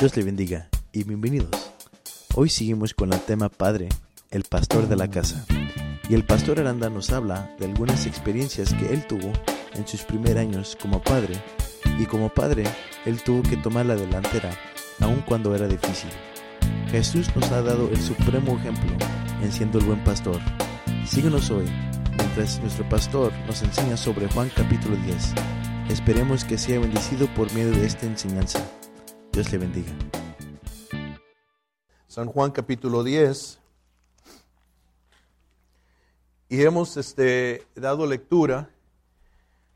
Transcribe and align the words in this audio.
Dios 0.00 0.16
le 0.16 0.22
bendiga 0.22 0.68
y 0.92 1.02
bienvenidos. 1.02 1.72
Hoy 2.36 2.48
seguimos 2.50 2.94
con 2.94 3.12
el 3.12 3.18
tema 3.18 3.48
Padre, 3.48 3.88
el 4.30 4.44
pastor 4.44 4.86
de 4.86 4.94
la 4.94 5.08
casa. 5.08 5.44
Y 6.08 6.14
el 6.14 6.24
pastor 6.24 6.60
Aranda 6.60 6.88
nos 6.88 7.10
habla 7.10 7.52
de 7.58 7.66
algunas 7.66 8.06
experiencias 8.06 8.72
que 8.74 8.94
él 8.94 9.04
tuvo 9.08 9.32
en 9.74 9.88
sus 9.88 10.02
primeros 10.02 10.40
años 10.40 10.78
como 10.80 11.02
padre. 11.02 11.34
Y 11.98 12.06
como 12.06 12.28
padre, 12.28 12.62
él 13.06 13.20
tuvo 13.24 13.42
que 13.42 13.56
tomar 13.56 13.86
la 13.86 13.96
delantera, 13.96 14.56
aun 15.00 15.20
cuando 15.26 15.52
era 15.52 15.66
difícil. 15.66 16.10
Jesús 16.92 17.26
nos 17.34 17.50
ha 17.50 17.62
dado 17.62 17.88
el 17.88 18.00
supremo 18.00 18.56
ejemplo 18.56 18.92
en 19.42 19.50
siendo 19.50 19.80
el 19.80 19.84
buen 19.84 20.04
pastor. 20.04 20.40
Síguenos 21.06 21.50
hoy, 21.50 21.66
mientras 22.16 22.60
nuestro 22.60 22.88
pastor 22.88 23.32
nos 23.48 23.62
enseña 23.62 23.96
sobre 23.96 24.28
Juan 24.28 24.48
capítulo 24.54 24.94
10. 24.94 25.34
Esperemos 25.90 26.44
que 26.44 26.56
sea 26.56 26.78
bendecido 26.78 27.26
por 27.34 27.52
medio 27.52 27.72
de 27.72 27.84
esta 27.84 28.06
enseñanza. 28.06 28.60
Dios 29.38 29.52
le 29.52 29.58
bendiga. 29.58 29.92
San 32.08 32.26
Juan 32.26 32.50
capítulo 32.50 33.04
10. 33.04 33.60
Y 36.48 36.62
hemos 36.62 36.96
este, 36.96 37.64
dado 37.76 38.04
lectura 38.04 38.68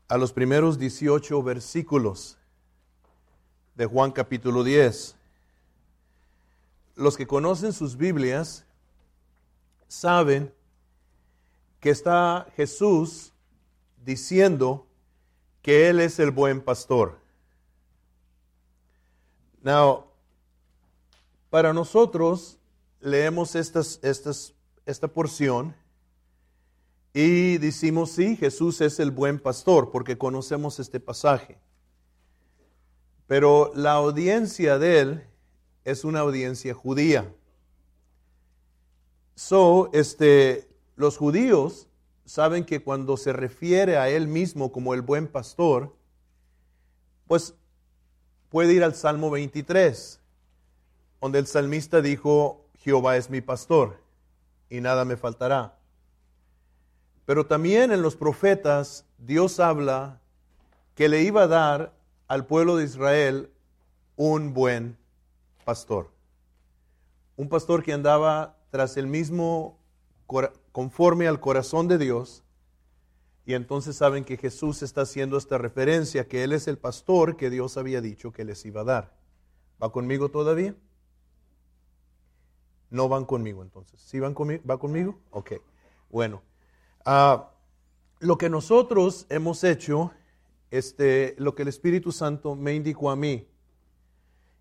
a 0.09 0.17
los 0.17 0.33
primeros 0.33 0.77
18 0.77 1.41
versículos 1.43 2.37
de 3.75 3.85
Juan 3.85 4.11
capítulo 4.11 4.65
10. 4.65 5.15
Los 6.95 7.15
que 7.15 7.25
conocen 7.25 7.71
sus 7.71 7.95
Biblias 7.95 8.65
saben 9.87 10.53
que 11.79 11.89
está 11.89 12.47
Jesús 12.57 13.31
diciendo 14.03 14.85
que 15.61 15.87
Él 15.87 16.01
es 16.01 16.19
el 16.19 16.31
buen 16.31 16.59
pastor. 16.59 17.22
Now, 19.63 20.05
para 21.49 21.71
nosotros 21.71 22.57
leemos 22.99 23.55
estas, 23.55 23.99
estas, 24.03 24.53
esta 24.85 25.07
porción 25.07 25.73
y 27.13 27.57
decimos, 27.59 28.11
sí, 28.11 28.35
Jesús 28.35 28.81
es 28.81 28.99
el 28.99 29.11
buen 29.11 29.39
pastor, 29.39 29.89
porque 29.91 30.17
conocemos 30.17 30.79
este 30.79 30.99
pasaje. 30.99 31.57
Pero 33.27 33.71
la 33.73 33.93
audiencia 33.93 34.77
de 34.77 34.99
él 34.99 35.27
es 35.85 36.03
una 36.03 36.19
audiencia 36.19 36.73
judía. 36.73 37.33
So, 39.35 39.89
este, 39.93 40.67
los 40.95 41.17
judíos 41.17 41.87
saben 42.25 42.65
que 42.65 42.83
cuando 42.83 43.15
se 43.15 43.31
refiere 43.31 43.97
a 43.97 44.09
él 44.09 44.27
mismo 44.27 44.71
como 44.71 44.93
el 44.93 45.01
buen 45.01 45.27
pastor, 45.27 45.95
pues 47.27 47.55
puede 48.53 48.73
ir 48.73 48.83
al 48.83 48.93
Salmo 48.93 49.31
23, 49.31 50.19
donde 51.19 51.39
el 51.39 51.47
salmista 51.47 52.01
dijo, 52.03 52.67
Jehová 52.77 53.17
es 53.17 53.31
mi 53.31 53.41
pastor 53.41 53.99
y 54.69 54.79
nada 54.79 55.05
me 55.05 55.17
faltará. 55.17 55.75
Pero 57.25 57.47
también 57.47 57.91
en 57.91 58.03
los 58.03 58.15
profetas 58.15 59.05
Dios 59.17 59.59
habla 59.59 60.19
que 60.93 61.09
le 61.09 61.23
iba 61.23 61.41
a 61.41 61.47
dar 61.47 61.93
al 62.27 62.45
pueblo 62.45 62.77
de 62.77 62.83
Israel 62.83 63.49
un 64.17 64.53
buen 64.53 64.99
pastor. 65.65 66.11
Un 67.35 67.49
pastor 67.49 67.81
que 67.81 67.93
andaba 67.93 68.55
tras 68.69 68.97
el 68.97 69.07
mismo, 69.07 69.79
conforme 70.71 71.27
al 71.27 71.39
corazón 71.39 71.87
de 71.87 71.97
Dios, 71.97 72.43
y 73.45 73.55
entonces 73.55 73.95
saben 73.97 74.23
que 74.23 74.37
Jesús 74.37 74.81
está 74.83 75.01
haciendo 75.01 75.37
esta 75.37 75.57
referencia, 75.57 76.27
que 76.27 76.43
Él 76.43 76.53
es 76.53 76.67
el 76.67 76.77
pastor 76.77 77.35
que 77.35 77.49
Dios 77.49 77.77
había 77.77 77.99
dicho 77.99 78.31
que 78.31 78.45
les 78.45 78.65
iba 78.65 78.81
a 78.81 78.85
dar. 78.85 79.13
¿Va 79.81 79.91
conmigo 79.91 80.29
todavía? 80.29 80.75
No 82.89 83.09
van 83.09 83.25
conmigo 83.25 83.61
entonces. 83.61 84.01
¿Sí 84.01 84.19
van 84.19 84.33
conmigo? 84.33 84.63
¿Va 84.69 84.79
conmigo? 84.79 85.19
Ok. 85.31 85.53
Bueno. 86.09 86.41
Ah, 87.05 87.51
lo 88.19 88.37
que 88.37 88.49
nosotros 88.49 89.25
hemos 89.29 89.65
hecho, 89.65 90.11
este, 90.71 91.35
lo 91.37 91.53
que 91.53 91.63
el 91.63 91.67
Espíritu 91.67 92.13
Santo 92.13 92.55
me 92.55 92.73
indicó 92.73 93.11
a 93.11 93.17
mí, 93.17 93.45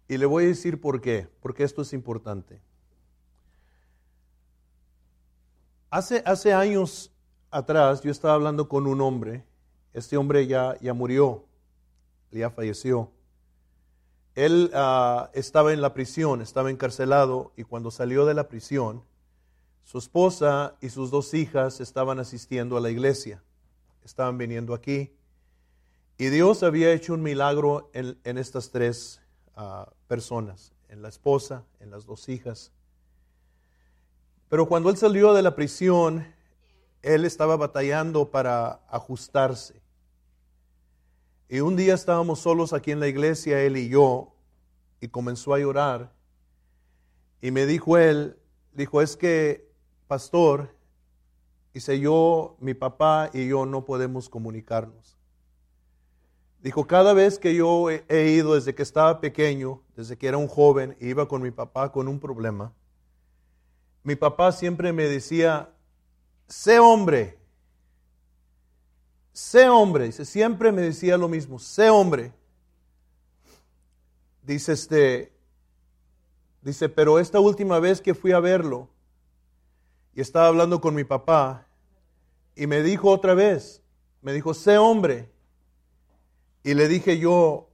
y 0.09 0.19
le 0.19 0.27
voy 0.27 0.45
a 0.45 0.49
decir 0.49 0.81
por 0.81 1.01
qué, 1.01 1.29
porque 1.41 1.63
esto 1.63 1.83
es 1.83 1.93
importante. 1.93 2.61
Hace, 5.91 6.23
hace 6.27 6.53
años 6.53 7.12
atrás 7.53 8.03
yo 8.03 8.11
estaba 8.11 8.35
hablando 8.35 8.69
con 8.69 8.87
un 8.87 9.01
hombre, 9.01 9.45
este 9.93 10.17
hombre 10.17 10.47
ya, 10.47 10.77
ya 10.81 10.95
murió, 10.95 11.45
ya 12.33 12.51
falleció. 12.51 13.11
Él 14.35 14.71
ah, 14.75 15.31
estaba 15.35 15.75
en 15.75 15.83
la 15.83 15.93
prisión, 15.93 16.41
estaba 16.41 16.71
encarcelado 16.71 17.53
y 17.57 17.65
cuando 17.65 17.91
salió 17.91 18.25
de 18.25 18.35
la 18.35 18.49
prisión, 18.49 19.05
su 19.85 19.99
esposa 19.99 20.75
y 20.81 20.89
sus 20.89 21.11
dos 21.11 21.35
hijas 21.35 21.81
estaban 21.81 22.19
asistiendo 22.19 22.79
a 22.79 22.81
la 22.81 22.91
iglesia, 22.91 23.43
estaban 24.03 24.39
viniendo 24.39 24.73
aquí. 24.73 25.13
Y 26.17 26.29
Dios 26.29 26.63
había 26.63 26.93
hecho 26.93 27.13
un 27.13 27.23
milagro 27.23 27.91
en, 27.93 28.39
estas 28.39 28.71
tres 28.71 29.21
ah, 29.55 29.93
personas, 30.09 30.73
en 30.89 31.03
la 31.03 31.09
esposa, 31.09 31.65
en 31.81 31.91
las 31.91 32.07
dos 32.07 32.29
hijas. 32.31 32.73
Pero 34.49 34.69
cuando 34.69 34.89
él 34.89 34.97
salió 34.97 35.35
de 35.35 35.43
la 35.43 35.55
prisión, 35.55 36.32
él 37.03 37.25
estaba 37.25 37.57
batallando 37.57 38.31
para 38.31 38.81
ajustarse. 38.89 39.83
Y 41.49 41.61
un 41.61 41.77
día 41.77 41.95
estábamos 41.95 42.39
solos 42.39 42.73
aquí 42.73 42.93
en 42.93 43.01
la 43.01 43.09
iglesia, 43.09 43.61
él 43.61 43.77
y 43.77 43.89
yo, 43.89 44.33
y 45.01 45.09
comenzó 45.09 45.53
a 45.53 45.59
llorar. 45.59 46.13
Y 47.41 47.51
me 47.51 47.67
dijo 47.67 47.99
él, 47.99 48.39
dijo, 48.73 49.03
es 49.03 49.17
que, 49.17 49.69
pastor, 50.07 50.75
dice 51.75 51.99
yo, 51.99 52.57
mi 52.61 52.73
papá 52.73 53.31
y 53.35 53.49
yo 53.49 53.67
no 53.67 53.85
podemos 53.85 54.29
comunicarnos. 54.29 55.19
Dijo, 56.63 56.87
cada 56.87 57.13
vez 57.13 57.41
que 57.41 57.55
yo 57.57 57.91
he 57.91 58.31
ido 58.31 58.55
desde 58.55 58.75
que 58.75 58.85
estaba 58.85 59.21
pequeño, 59.21 59.83
desde 59.97 60.17
que 60.17 60.29
era 60.29 60.39
un 60.39 60.47
joven, 60.47 60.97
iba 61.01 61.27
con 61.27 61.43
mi 61.43 61.51
papá 61.51 61.91
con 61.91 62.07
un 62.07 62.21
problema, 62.21 62.73
mi 64.05 64.15
papá 64.17 64.53
siempre 64.53 64.93
me 64.93 65.05
decía, 65.05 65.71
sé 66.53 66.79
hombre. 66.79 67.39
Sé 69.33 69.69
hombre. 69.71 70.05
Dice, 70.05 70.27
siempre 70.27 70.71
me 70.71 70.83
decía 70.83 71.17
lo 71.17 71.27
mismo, 71.27 71.59
sé 71.59 71.89
hombre. 71.89 72.33
Dice 74.43 74.73
este, 74.73 75.33
dice, 76.61 76.91
pero 76.91 77.19
esta 77.19 77.41
última 77.41 77.79
vez 77.79 78.03
que 78.03 78.15
fui 78.15 78.33
a 78.33 78.41
verlo 78.41 78.91
y 80.15 80.21
estaba 80.21 80.49
hablando 80.49 80.81
con 80.81 80.95
mi 80.95 81.05
papá 81.05 81.67
y 82.55 82.67
me 82.67 82.83
dijo 82.83 83.09
otra 83.09 83.33
vez, 83.33 83.83
me 84.21 84.35
dijo, 84.35 84.53
sé 84.53 84.77
hombre. 84.77 85.31
Y 86.65 86.75
le 86.75 86.87
dije 86.87 87.19
yo, 87.19 87.71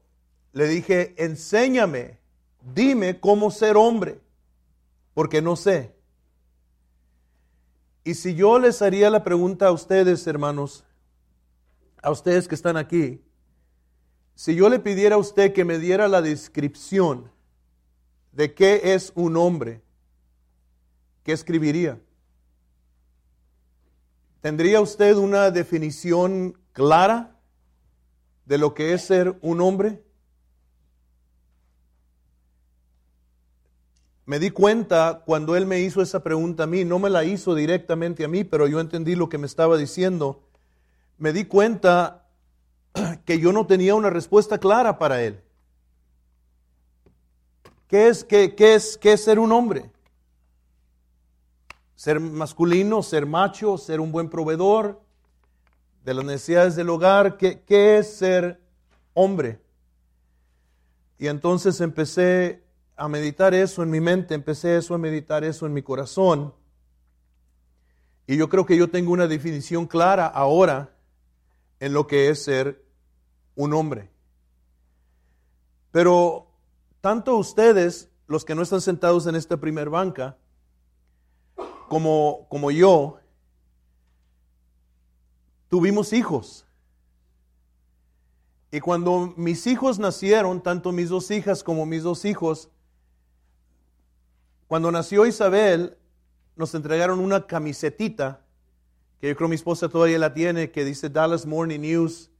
le 0.53 0.69
dije, 0.69 1.15
enséñame, 1.19 2.21
dime 2.75 3.19
cómo 3.19 3.51
ser 3.51 3.77
hombre, 3.77 4.21
porque 5.15 5.43
no 5.43 5.57
sé. 5.57 5.98
Y 8.09 8.15
si 8.15 8.35
yo 8.35 8.59
les 8.59 8.81
haría 8.81 9.11
la 9.11 9.23
pregunta 9.23 9.67
a 9.67 9.71
ustedes, 9.71 10.27
hermanos, 10.27 10.83
a 12.03 12.11
ustedes 12.11 12.49
que 12.49 12.55
están 12.55 12.79
aquí, 12.79 13.23
si 14.35 14.55
yo 14.55 14.71
le 14.71 14.79
pidiera 14.79 15.17
a 15.17 15.19
usted 15.19 15.53
que 15.53 15.67
me 15.67 15.79
diera 15.79 16.09
la 16.09 16.23
descripción 16.23 17.31
de 18.33 18.55
qué 18.55 18.95
es 18.95 19.13
un 19.15 19.37
hombre, 19.37 19.83
¿qué 21.23 21.33
escribiría? 21.33 22.01
¿Tendría 24.41 24.81
usted 24.81 25.15
una 25.15 25.51
definición 25.51 26.59
clara 26.73 27.37
de 28.47 28.57
lo 28.57 28.73
que 28.73 28.95
es 28.95 29.03
ser 29.03 29.39
un 29.43 29.61
hombre? 29.61 30.03
Me 34.29 34.39
di 34.39 34.51
cuenta 34.51 35.23
cuando 35.25 35.57
él 35.57 35.65
me 35.65 35.81
hizo 35.81 36.03
esa 36.03 36.23
pregunta 36.23 36.65
a 36.65 36.67
mí, 36.67 36.85
no 36.85 36.99
me 36.99 37.09
la 37.09 37.25
hizo 37.25 37.55
directamente 37.55 38.27
a 38.27 38.29
mí, 38.29 38.45
pero 38.45 38.67
yo 38.67 38.79
entendí 38.79 39.15
lo 39.15 39.31
que 39.31 39.39
me 39.39 39.47
estaba 39.47 39.79
diciendo. 39.79 40.43
Me 41.17 41.33
di 41.33 41.47
cuenta 41.47 42.29
que 43.25 43.39
yo 43.41 43.55
no 43.55 43.67
tenía 43.67 43.95
una 43.95 44.11
respuesta 44.11 44.59
clara 44.59 44.99
para 44.99 45.23
él. 45.23 45.41
¿Qué 47.87 48.09
es, 48.09 48.23
qué, 48.23 48.55
es, 48.59 48.99
qué 48.99 49.15
es 49.15 49.25
ser 49.25 49.39
un 49.39 49.51
hombre? 49.51 49.91
Ser 51.95 52.21
masculino, 52.21 53.03
ser 53.03 53.25
macho, 53.25 53.79
ser 53.79 53.99
un 53.99 54.13
buen 54.13 54.29
proveedor 54.29 55.01
de 56.05 56.13
las 56.13 56.27
necesidades 56.27 56.77
del 56.77 56.91
hogar. 56.91 57.39
¿Qué, 57.39 57.63
qué 57.63 57.97
es 57.97 58.19
ser 58.19 58.61
hombre? 59.15 59.59
Y 61.19 61.29
entonces 61.29 61.81
empecé 61.81 62.68
a 62.99 63.09
meditar 63.09 63.55
eso 63.55 63.83
en 63.85 63.91
mi 63.91 64.01
mente, 64.01 64.35
empecé 64.35 64.77
eso 64.77 64.93
a 64.93 64.99
meditar 64.99 65.45
eso 65.45 65.67
en 65.67 65.73
mi 65.73 65.83
corazón. 65.83 66.53
Y 68.27 68.37
yo 68.37 68.49
creo 68.49 68.67
que 68.67 68.77
yo 68.77 68.91
tengo 68.91 69.13
una 69.13 69.29
definición 69.29 69.87
clara 69.87 70.27
ahora 70.27 70.95
en 71.79 71.93
lo 71.93 72.09
que 72.09 72.29
es 72.29 72.43
ser 72.43 72.85
un 73.55 73.73
hombre. 73.73 74.11
Pero 75.93 76.49
tanto 77.01 77.37
ustedes, 77.37 78.11
los 78.27 78.45
que 78.45 78.57
no 78.57 78.63
están 78.63 78.81
sentados 78.81 79.29
en 79.29 79.37
esta 79.37 79.57
primer 79.57 79.89
banca, 79.89 80.37
como, 81.89 82.47
como 82.49 82.73
yo, 82.73 83.21
tuvimos 85.69 86.13
hijos. 86.13 86.67
Y 88.73 88.81
cuando 88.81 89.33
mis 89.37 89.69
hijos 89.69 90.01
nacieron, 90.01 90.61
tanto 90.61 90.91
mis 90.91 91.09
dos 91.09 91.31
hijas 91.31 91.63
como 91.63 91.87
mis 91.87 92.03
dos 92.03 92.25
hijos, 92.25 92.71
cuando 94.69 94.93
nació 94.93 95.27
Isabel, 95.27 95.97
nos 96.55 96.75
entregaron 96.75 97.21
una 97.21 97.47
camisetita, 97.47 98.43
que 99.21 99.29
yo 99.29 99.37
creo 99.37 99.49
mi 99.49 99.55
esposa 99.55 99.89
todavía 99.89 100.19
la 100.19 100.35
tiene, 100.35 100.71
que 100.71 100.85
dice 100.85 101.09
Dallas 101.09 101.47
Morning 101.47 101.81
News, 101.81 102.31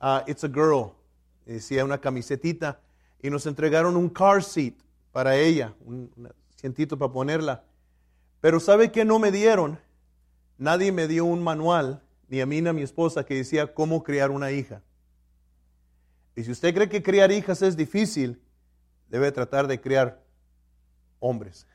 uh, 0.00 0.20
It's 0.30 0.44
a 0.44 0.48
Girl. 0.48 0.92
decía 1.46 1.84
una 1.84 1.98
camisetita. 1.98 2.80
Y 3.22 3.30
nos 3.30 3.46
entregaron 3.46 3.96
un 3.96 4.08
car 4.08 4.42
seat 4.42 4.74
para 5.10 5.36
ella, 5.36 5.74
un, 5.84 6.10
un 6.16 6.88
para 6.98 7.12
ponerla. 7.12 7.64
Pero 8.40 8.60
¿sabe 8.60 8.92
qué 8.92 9.04
no 9.04 9.18
me 9.18 9.32
dieron? 9.32 9.78
Nadie 10.58 10.92
me 10.92 11.08
dio 11.08 11.24
un 11.24 11.42
manual, 11.42 12.02
ni 12.28 12.40
a 12.40 12.46
mí 12.46 12.60
ni 12.60 12.68
a 12.68 12.72
mi 12.72 12.82
esposa, 12.82 13.24
que 13.24 13.34
decía 13.34 13.72
cómo 13.74 14.02
criar 14.02 14.30
una 14.30 14.52
hija. 14.52 14.82
Y 16.36 16.44
si 16.44 16.50
usted 16.50 16.74
cree 16.74 16.88
que 16.88 17.02
criar 17.02 17.32
hijas 17.32 17.62
es 17.62 17.76
difícil, 17.76 18.40
debe 19.08 19.32
tratar 19.32 19.66
de 19.66 19.80
criar 19.80 20.22
hombres, 21.18 21.66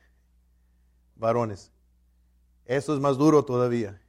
varones. 1.16 1.70
Eso 2.64 2.94
es 2.94 3.00
más 3.00 3.16
duro 3.16 3.44
todavía. 3.44 4.00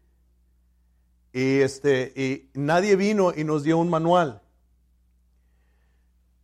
Y, 1.34 1.60
este, 1.60 2.14
y 2.16 2.50
nadie 2.60 2.96
vino 2.96 3.34
y 3.36 3.44
nos 3.44 3.64
dio 3.64 3.78
un 3.78 3.90
manual. 3.90 4.42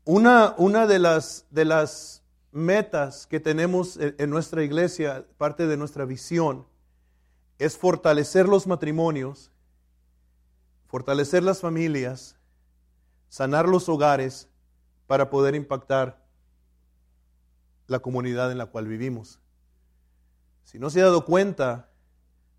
Una, 0.05 0.53
una 0.57 0.85
de, 0.85 0.99
las, 0.99 1.45
de 1.49 1.65
las 1.65 2.21
metas 2.51 3.25
que 3.25 3.39
tenemos 3.39 3.97
en, 3.97 4.15
en 4.17 4.29
nuestra 4.29 4.63
iglesia, 4.63 5.25
parte 5.37 5.65
de 5.65 5.77
nuestra 5.77 6.05
visión, 6.05 6.67
es 7.57 7.77
fortalecer 7.77 8.47
los 8.47 8.67
matrimonios, 8.67 9.51
fortalecer 10.87 11.41
las 11.43 11.61
familias, 11.61 12.35
sanar 13.29 13.67
los 13.67 13.89
hogares 13.89 14.49
para 15.07 15.29
poder 15.29 15.55
impactar 15.55 16.23
la 17.87 17.99
comunidad 17.99 18.51
en 18.51 18.57
la 18.57 18.67
cual 18.67 18.87
vivimos. 18.87 19.39
Si 20.63 20.79
no 20.79 20.89
se 20.89 21.01
ha 21.01 21.05
dado 21.05 21.25
cuenta, 21.25 21.89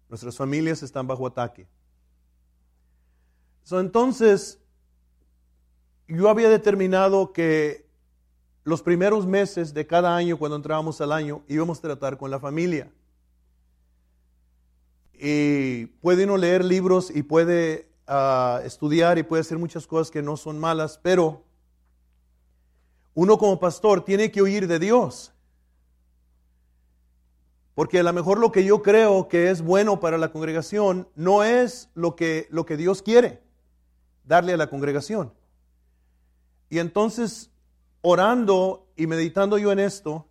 nuestras 0.08 0.36
familias 0.36 0.82
están 0.82 1.06
bajo 1.06 1.26
ataque. 1.26 1.66
entonces, 3.70 4.60
yo 6.06 6.28
había 6.28 6.48
determinado 6.48 7.32
que 7.32 7.88
los 8.62 8.82
primeros 8.82 9.26
meses 9.26 9.74
de 9.74 9.86
cada 9.86 10.14
año, 10.14 10.38
cuando 10.38 10.56
entrábamos 10.56 11.00
al 11.00 11.12
año, 11.12 11.42
íbamos 11.48 11.78
a 11.78 11.82
tratar 11.82 12.16
con 12.16 12.30
la 12.30 12.38
familia. 12.38 12.90
Y 15.12 15.86
puede 16.00 16.24
uno 16.24 16.36
leer 16.36 16.64
libros 16.64 17.10
y 17.14 17.22
puede 17.22 17.88
a 18.06 18.60
estudiar 18.64 19.18
y 19.18 19.22
puede 19.22 19.40
hacer 19.40 19.58
muchas 19.58 19.86
cosas 19.86 20.10
que 20.10 20.22
no 20.22 20.36
son 20.36 20.58
malas, 20.58 20.98
pero 21.02 21.42
uno 23.14 23.38
como 23.38 23.58
pastor 23.58 24.04
tiene 24.04 24.30
que 24.30 24.42
oír 24.42 24.66
de 24.66 24.78
Dios. 24.78 25.33
Porque 27.74 27.98
a 27.98 28.02
lo 28.02 28.12
mejor 28.12 28.38
lo 28.38 28.52
que 28.52 28.64
yo 28.64 28.82
creo 28.82 29.28
que 29.28 29.50
es 29.50 29.62
bueno 29.62 29.98
para 29.98 30.18
la 30.18 30.30
congregación 30.30 31.08
no 31.16 31.42
es 31.42 31.90
lo 31.94 32.14
que, 32.14 32.46
lo 32.50 32.64
que 32.66 32.76
Dios 32.76 33.02
quiere 33.02 33.42
darle 34.24 34.52
a 34.52 34.56
la 34.56 34.68
congregación. 34.68 35.32
Y 36.70 36.78
entonces, 36.78 37.50
orando 38.00 38.86
y 38.96 39.06
meditando 39.06 39.58
yo 39.58 39.72
en 39.72 39.80
esto, 39.80 40.26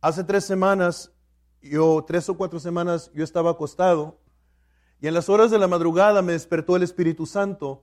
hace 0.00 0.24
tres 0.24 0.44
semanas, 0.44 1.10
yo, 1.62 2.04
tres 2.06 2.28
o 2.28 2.36
cuatro 2.36 2.60
semanas, 2.60 3.10
yo 3.14 3.24
estaba 3.24 3.50
acostado 3.50 4.18
y 5.02 5.08
en 5.08 5.14
las 5.14 5.28
horas 5.28 5.50
de 5.50 5.58
la 5.58 5.66
madrugada 5.66 6.22
me 6.22 6.32
despertó 6.32 6.76
el 6.76 6.84
Espíritu 6.84 7.26
Santo 7.26 7.82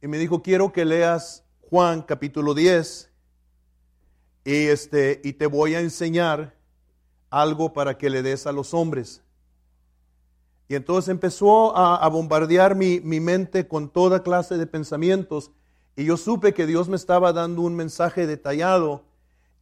y 0.00 0.08
me 0.08 0.16
dijo, 0.16 0.42
quiero 0.42 0.72
que 0.72 0.86
leas 0.86 1.44
Juan 1.68 2.00
capítulo 2.00 2.54
10 2.54 3.10
y, 4.44 4.66
este, 4.68 5.20
y 5.22 5.34
te 5.34 5.46
voy 5.46 5.74
a 5.74 5.80
enseñar 5.80 6.55
algo 7.40 7.72
para 7.72 7.98
que 7.98 8.10
le 8.10 8.22
des 8.22 8.46
a 8.46 8.52
los 8.52 8.74
hombres. 8.74 9.22
Y 10.68 10.74
entonces 10.74 11.08
empezó 11.10 11.76
a, 11.76 12.08
bombardear 12.08 12.74
mi, 12.74 13.00
mi 13.00 13.20
mente 13.20 13.68
con 13.68 13.88
toda 13.88 14.22
clase 14.22 14.56
de 14.58 14.66
pensamientos 14.66 15.52
y 15.94 16.04
yo 16.04 16.16
supe 16.16 16.52
que 16.52 16.66
Dios 16.66 16.88
me 16.88 16.96
estaba 16.96 17.32
dando 17.32 17.62
un 17.62 17.74
mensaje 17.76 18.26
detallado 18.26 19.04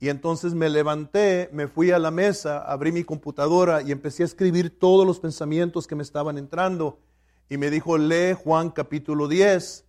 y 0.01 0.09
entonces 0.09 0.55
me 0.55 0.69
levanté, 0.69 1.49
me 1.53 1.69
fui 1.69 1.91
a 1.91 1.99
la 1.99 2.11
mesa, 2.11 2.59
abrí 2.59 2.91
mi 2.93 3.05
computadora 3.05 3.83
y 3.83 3.93
empecé 3.93 4.23
a 4.23 4.27
escribir 4.27 4.79
todos 4.79 5.07
los 5.07 5.21
pensamientos 5.21 5.87
que 5.87 5.95
me 5.95 6.03
estaban 6.03 6.37
entrando. 6.37 6.99
Y 7.49 7.57
me 7.57 7.71
dijo, 7.71 7.97
lee 7.97 8.35
Juan 8.35 8.71
capítulo 8.71 9.29
10. 9.29 9.85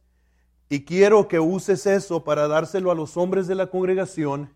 Y 0.69 0.85
quiero 0.85 1.27
que 1.27 1.39
uses 1.39 1.85
eso 1.85 2.23
para 2.23 2.47
dárselo 2.47 2.91
a 2.91 2.95
los 2.95 3.17
hombres 3.17 3.47
de 3.47 3.55
la 3.55 3.67
congregación. 3.67 4.51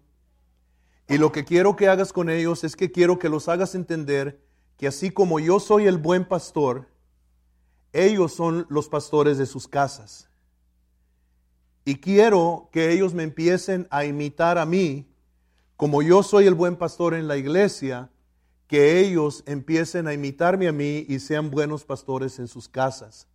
Y 1.10 1.18
lo 1.18 1.32
que 1.32 1.44
quiero 1.44 1.76
que 1.76 1.88
hagas 1.88 2.14
con 2.14 2.30
ellos 2.30 2.64
es 2.64 2.76
que 2.76 2.92
quiero 2.92 3.18
que 3.18 3.30
los 3.30 3.50
hagas 3.50 3.74
entender 3.74 4.40
que 4.78 4.88
así 4.88 5.10
como 5.10 5.40
yo 5.40 5.60
soy 5.60 5.88
el 5.88 5.98
buen 5.98 6.24
pastor, 6.24 6.88
ellos 7.92 8.34
son 8.34 8.68
los 8.70 8.88
pastores 8.88 9.40
de 9.40 9.48
sus 9.48 9.68
casas. 9.68 10.30
Y 11.84 11.96
quiero 11.96 12.70
que 12.72 12.92
ellos 12.92 13.16
me 13.16 13.24
empiecen 13.24 13.88
a 13.90 14.06
imitar 14.06 14.60
a 14.60 14.66
mí 14.68 15.08
como 15.76 16.02
yo 16.04 16.22
soy 16.22 16.46
el 16.46 16.54
buen 16.54 16.76
pastor 16.76 17.14
en 17.14 17.28
la 17.28 17.38
iglesia, 17.38 18.12
que 18.68 19.00
ellos 19.00 19.44
empiecen 19.48 20.08
a 20.08 20.14
imitarme 20.14 20.68
a 20.68 20.74
mí 20.74 21.06
y 21.08 21.20
sean 21.20 21.50
buenos 21.50 21.86
pastores 21.86 22.38
en 22.38 22.48
sus 22.48 22.68
casas. 22.68 23.28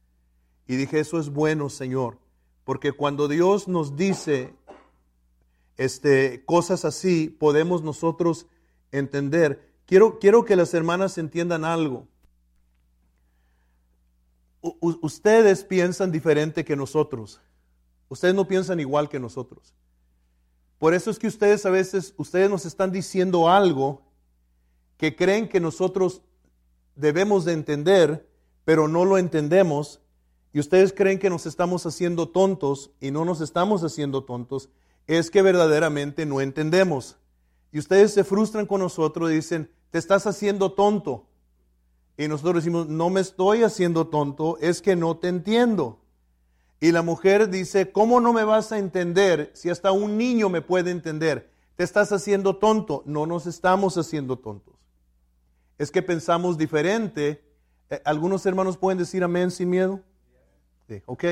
Y 0.68 0.76
dije, 0.76 1.00
eso 1.00 1.18
es 1.18 1.30
bueno, 1.30 1.70
Señor, 1.70 2.18
porque 2.64 2.92
cuando 2.92 3.28
Dios 3.28 3.66
nos 3.66 3.96
dice 3.96 4.54
este, 5.76 6.44
cosas 6.44 6.84
así, 6.84 7.28
podemos 7.28 7.82
nosotros 7.82 8.46
entender. 8.92 9.74
Quiero, 9.86 10.18
quiero 10.18 10.44
que 10.44 10.56
las 10.56 10.72
hermanas 10.74 11.18
entiendan 11.18 11.64
algo. 11.64 12.06
ustedes 14.80 15.64
piensan 15.64 16.10
diferente 16.10 16.64
que 16.64 16.76
nosotros. 16.76 17.40
Ustedes 18.08 18.34
no 18.34 18.46
piensan 18.46 18.80
igual 18.80 19.08
que 19.08 19.18
nosotros. 19.18 19.74
Por 20.78 20.94
eso 20.94 21.10
es 21.10 21.18
que 21.18 21.26
ustedes 21.26 21.66
a 21.66 21.70
veces, 21.70 22.14
ustedes 22.16 22.48
nos 22.50 22.66
están 22.66 22.92
diciendo 22.92 23.48
algo 23.48 24.02
que 24.96 25.16
creen 25.16 25.48
que 25.48 25.60
nosotros 25.60 26.22
debemos 26.94 27.44
de 27.44 27.52
entender, 27.52 28.28
pero 28.64 28.88
no 28.88 29.04
lo 29.04 29.18
entendemos. 29.18 30.00
Y 30.52 30.60
ustedes 30.60 30.92
creen 30.92 31.18
que 31.18 31.30
nos 31.30 31.46
estamos 31.46 31.84
haciendo 31.84 32.28
tontos 32.28 32.90
y 33.00 33.10
no 33.10 33.24
nos 33.24 33.40
estamos 33.40 33.82
haciendo 33.82 34.24
tontos. 34.24 34.68
Es 35.06 35.30
que 35.30 35.42
verdaderamente 35.42 36.26
no 36.26 36.40
entendemos. 36.40 37.16
Y 37.72 37.78
ustedes 37.78 38.14
se 38.14 38.24
frustran 38.24 38.66
con 38.66 38.80
nosotros 38.80 39.30
y 39.30 39.34
dicen, 39.34 39.70
te 39.90 39.98
estás 39.98 40.26
haciendo 40.26 40.72
tonto. 40.72 41.26
Y 42.16 42.28
nosotros 42.28 42.56
decimos, 42.56 42.88
no 42.88 43.10
me 43.10 43.20
estoy 43.20 43.64
haciendo 43.64 44.06
tonto, 44.06 44.56
es 44.60 44.80
que 44.80 44.94
no 44.94 45.16
te 45.16 45.28
entiendo. 45.28 46.00
Y 46.80 46.92
la 46.92 47.02
mujer 47.02 47.48
dice, 47.48 47.90
¿cómo 47.92 48.20
no 48.20 48.32
me 48.32 48.44
vas 48.44 48.70
a 48.70 48.78
entender 48.78 49.50
si 49.54 49.70
hasta 49.70 49.90
un 49.90 50.16
niño 50.16 50.48
me 50.48 50.62
puede 50.62 50.90
entender? 50.90 51.50
Te 51.76 51.84
estás 51.84 52.12
haciendo 52.12 52.56
tonto. 52.56 53.02
No 53.06 53.26
nos 53.26 53.46
estamos 53.46 53.96
haciendo 53.96 54.38
tontos. 54.38 54.74
Es 55.78 55.90
que 55.90 56.02
pensamos 56.02 56.58
diferente. 56.58 57.42
Eh, 57.90 58.02
¿Algunos 58.04 58.44
hermanos 58.46 58.76
pueden 58.76 58.98
decir 58.98 59.24
amén 59.24 59.50
sin 59.50 59.70
miedo? 59.70 60.00
Sí, 60.86 61.02
ok. 61.06 61.24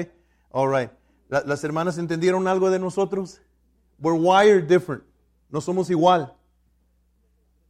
All 0.50 0.74
right. 0.74 0.90
¿Las 1.28 1.62
hermanas 1.64 1.98
entendieron 1.98 2.48
algo 2.48 2.70
de 2.70 2.78
nosotros? 2.78 3.40
We're 4.02 4.16
wired 4.16 4.66
different. 4.66 5.04
No 5.50 5.60
somos 5.60 5.88
igual. 5.88 6.34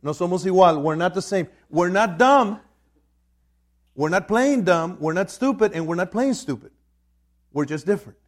No 0.03 0.12
somos 0.12 0.47
igual. 0.47 0.83
We're 0.83 0.97
not 0.97 1.12
the 1.12 1.21
same. 1.21 1.47
We're 1.69 1.91
not 1.91 2.19
dumb. 2.19 2.59
We're 3.95 4.09
not 4.09 4.27
playing 4.27 4.65
dumb. 4.65 4.97
We're 4.99 5.12
not 5.12 5.31
stupid. 5.31 5.73
And 5.75 5.87
we're 5.87 5.95
not 5.97 6.11
playing 6.11 6.33
stupid. 6.33 6.73
We're 7.53 7.67
just 7.67 7.85
different. 7.85 8.19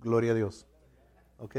Gloria 0.00 0.32
a 0.32 0.34
Dios. 0.36 0.64
Ok. 1.40 1.56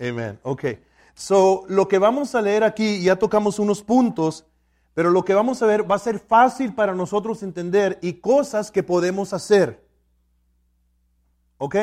Amen. 0.00 0.38
Ok. 0.42 0.78
So, 1.14 1.66
lo 1.68 1.88
que 1.88 1.98
vamos 1.98 2.34
a 2.34 2.40
leer 2.40 2.64
aquí, 2.64 3.02
ya 3.02 3.16
tocamos 3.16 3.58
unos 3.58 3.82
puntos, 3.82 4.46
pero 4.94 5.10
lo 5.10 5.24
que 5.24 5.34
vamos 5.34 5.60
a 5.60 5.66
ver 5.66 5.90
va 5.90 5.96
a 5.96 5.98
ser 5.98 6.18
fácil 6.20 6.74
para 6.74 6.94
nosotros 6.94 7.42
entender 7.42 7.98
y 8.00 8.14
cosas 8.14 8.70
que 8.70 8.82
podemos 8.82 9.34
hacer. 9.34 9.84
¿Ok? 11.58 11.76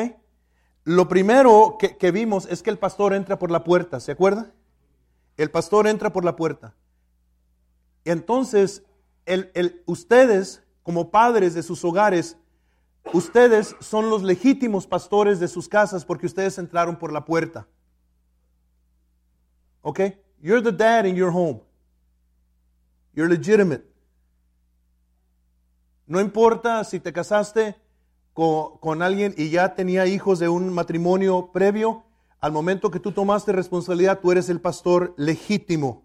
Lo 0.86 1.08
primero 1.08 1.78
que, 1.80 2.10
vimos 2.12 2.46
es 2.46 2.62
que 2.62 2.70
el 2.70 2.78
pastor 2.78 3.12
entra 3.12 3.40
por 3.40 3.50
la 3.50 3.64
puerta, 3.64 3.98
¿se 3.98 4.12
acuerda? 4.12 4.52
El 5.36 5.50
pastor 5.50 5.88
entra 5.88 6.12
por 6.12 6.24
la 6.24 6.36
puerta. 6.36 6.74
Entonces, 8.04 8.84
el, 9.24 9.50
el, 9.54 9.82
ustedes 9.86 10.62
como 10.84 11.10
padres 11.10 11.54
de 11.54 11.64
sus 11.64 11.84
hogares, 11.84 12.36
ustedes 13.12 13.74
son 13.80 14.10
los 14.10 14.22
legítimos 14.22 14.86
pastores 14.86 15.40
de 15.40 15.48
sus 15.48 15.68
casas 15.68 16.04
porque 16.04 16.26
ustedes 16.26 16.56
entraron 16.56 16.94
por 16.94 17.12
la 17.12 17.24
puerta. 17.24 17.66
Okay? 19.82 20.20
You're 20.40 20.62
the 20.62 20.70
dad 20.70 21.04
in 21.04 21.16
your 21.16 21.32
home. 21.32 21.62
You're 23.12 23.28
legitimate. 23.28 23.84
No 26.06 26.20
importa 26.20 26.84
si 26.84 27.00
te 27.00 27.12
casaste 27.12 27.74
con, 28.36 29.00
alguien 29.00 29.34
y 29.38 29.48
ya 29.48 29.74
tenía 29.74 30.06
hijos 30.06 30.38
de 30.38 30.50
un 30.50 30.70
matrimonio 30.70 31.52
previo, 31.54 32.04
al 32.38 32.52
momento 32.52 32.90
que 32.90 33.00
tú 33.00 33.10
tomaste 33.10 33.50
responsabilidad, 33.50 34.20
tú 34.20 34.30
eres 34.30 34.50
el 34.50 34.60
pastor 34.60 35.14
legítimo. 35.16 36.04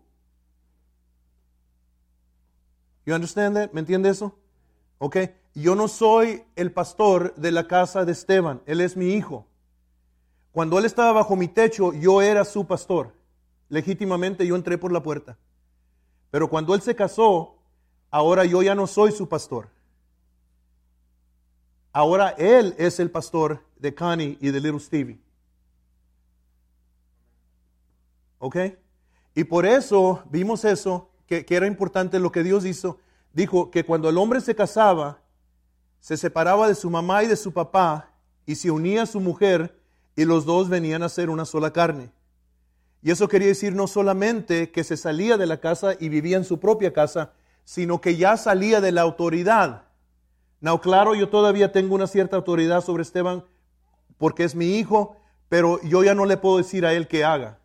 You 3.05 3.15
understand 3.15 3.57
that? 3.57 3.71
¿Me 3.73 3.81
entiende 3.81 4.09
eso? 4.09 4.39
Ok. 4.97 5.17
Yo 5.55 5.75
no 5.75 5.89
soy 5.89 6.43
el 6.55 6.71
pastor 6.71 7.35
de 7.35 7.51
la 7.51 7.67
casa 7.67 8.05
de 8.05 8.13
Esteban, 8.13 8.61
él 8.65 8.79
es 8.79 8.95
mi 8.95 9.13
hijo. 9.13 9.45
Cuando 10.53 10.79
él 10.79 10.85
estaba 10.85 11.11
bajo 11.11 11.35
mi 11.35 11.50
techo, 11.50 11.91
yo 11.91 12.21
era 12.21 12.45
su 12.45 12.65
pastor. 12.65 13.13
Legítimamente 13.67 14.47
yo 14.47 14.55
entré 14.55 14.77
por 14.77 14.93
la 14.93 15.03
puerta. 15.03 15.38
Pero 16.29 16.50
cuando 16.50 16.73
él 16.75 16.81
se 16.81 16.95
casó, 16.95 17.57
ahora 18.09 18.45
yo 18.45 18.61
ya 18.61 18.73
no 18.73 18.88
soy 18.88 19.11
su 19.11 19.27
pastor. 19.27 19.67
Ahora 21.93 22.29
él 22.38 22.74
es 22.77 23.00
el 23.00 23.12
pastor 23.12 23.63
de 23.77 23.93
Connie 23.93 24.38
y 24.39 24.51
de 24.51 24.60
Little 24.60 24.79
Stevie. 24.79 25.19
¿Ok? 28.39 28.57
Y 29.36 29.43
por 29.43 29.65
eso 29.65 30.24
vimos 30.29 30.65
eso, 30.65 31.10
que, 31.27 31.45
que, 31.45 31.55
era 31.55 31.67
importante 31.67 32.19
lo 32.19 32.31
que 32.31 32.43
Dios 32.43 32.65
hizo. 32.65 33.00
Dijo 33.33 33.71
que 33.71 33.86
cuando 33.86 34.10
el 34.10 34.17
hombre 34.17 34.41
se 34.41 34.55
casaba, 34.55 35.21
se 36.00 36.17
separaba 36.17 36.67
de 36.67 36.75
su 36.75 36.89
mamá 36.89 37.24
y 37.24 37.27
de 37.27 37.36
su 37.36 37.53
papá 37.53 38.10
y 38.45 38.55
se 38.55 38.71
unía 38.71 39.03
a 39.03 39.05
su 39.05 39.19
mujer 39.19 39.77
y 40.15 40.25
los 40.25 40.45
dos 40.45 40.69
venían 40.69 41.03
a 41.03 41.10
ser 41.10 41.29
una 41.29 41.45
sola 41.45 41.71
carne. 41.71 42.12
Y 43.01 43.12
eso 43.12 43.27
quería 43.27 43.48
decir 43.48 43.74
no 43.74 43.88
solamente 43.88 44.71
que 44.71 44.83
se 44.83 44.98
salía 44.98 45.38
de 45.38 45.48
la 45.48 45.60
casa 45.60 45.95
y 46.00 46.10
vivía 46.10 46.38
en 46.38 46.43
su 46.43 46.60
propia 46.60 46.93
casa, 46.93 47.33
sino 47.63 48.01
que 48.01 48.15
ya 48.15 48.38
salía 48.38 48.81
de 48.81 48.91
la 48.91 49.01
autoridad. 49.01 49.83
No, 50.61 50.79
claro, 50.79 51.15
yo 51.15 51.27
todavía 51.27 51.71
tengo 51.71 51.95
una 51.95 52.05
cierta 52.05 52.35
autoridad 52.35 52.81
sobre 52.81 53.01
Esteban 53.01 53.43
porque 54.19 54.43
es 54.43 54.53
mi 54.53 54.77
hijo, 54.77 55.17
pero 55.49 55.81
yo 55.81 56.03
ya 56.03 56.13
no 56.13 56.25
le 56.25 56.37
puedo 56.37 56.57
decir 56.57 56.85
a 56.85 56.93
él 56.93 57.07
qué 57.07 57.25
haga. 57.25 57.57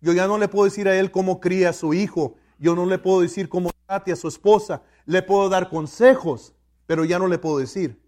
Yo 0.00 0.12
ya 0.12 0.28
no 0.28 0.38
le 0.38 0.46
puedo 0.46 0.64
decir 0.64 0.88
a 0.88 0.96
él 0.96 1.10
cómo 1.10 1.40
cría 1.40 1.70
a 1.70 1.72
su 1.72 1.92
hijo. 1.92 2.36
Yo 2.58 2.76
no 2.76 2.86
le 2.86 2.98
puedo 2.98 3.20
decir 3.20 3.48
cómo 3.48 3.70
trate 3.86 4.12
a 4.12 4.16
su 4.16 4.28
esposa. 4.28 4.82
Le 5.06 5.22
puedo 5.22 5.48
dar 5.48 5.68
consejos, 5.68 6.54
pero 6.86 7.04
ya 7.04 7.18
no 7.18 7.26
le 7.26 7.38
puedo 7.38 7.58
decir. 7.58 8.00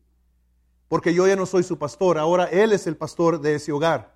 Porque 0.86 1.12
yo 1.14 1.26
ya 1.26 1.34
no 1.34 1.46
soy 1.46 1.64
su 1.64 1.78
pastor. 1.78 2.18
Ahora 2.18 2.44
él 2.44 2.72
es 2.72 2.86
el 2.86 2.96
pastor 2.96 3.40
de 3.40 3.56
ese 3.56 3.72
hogar. 3.72 4.14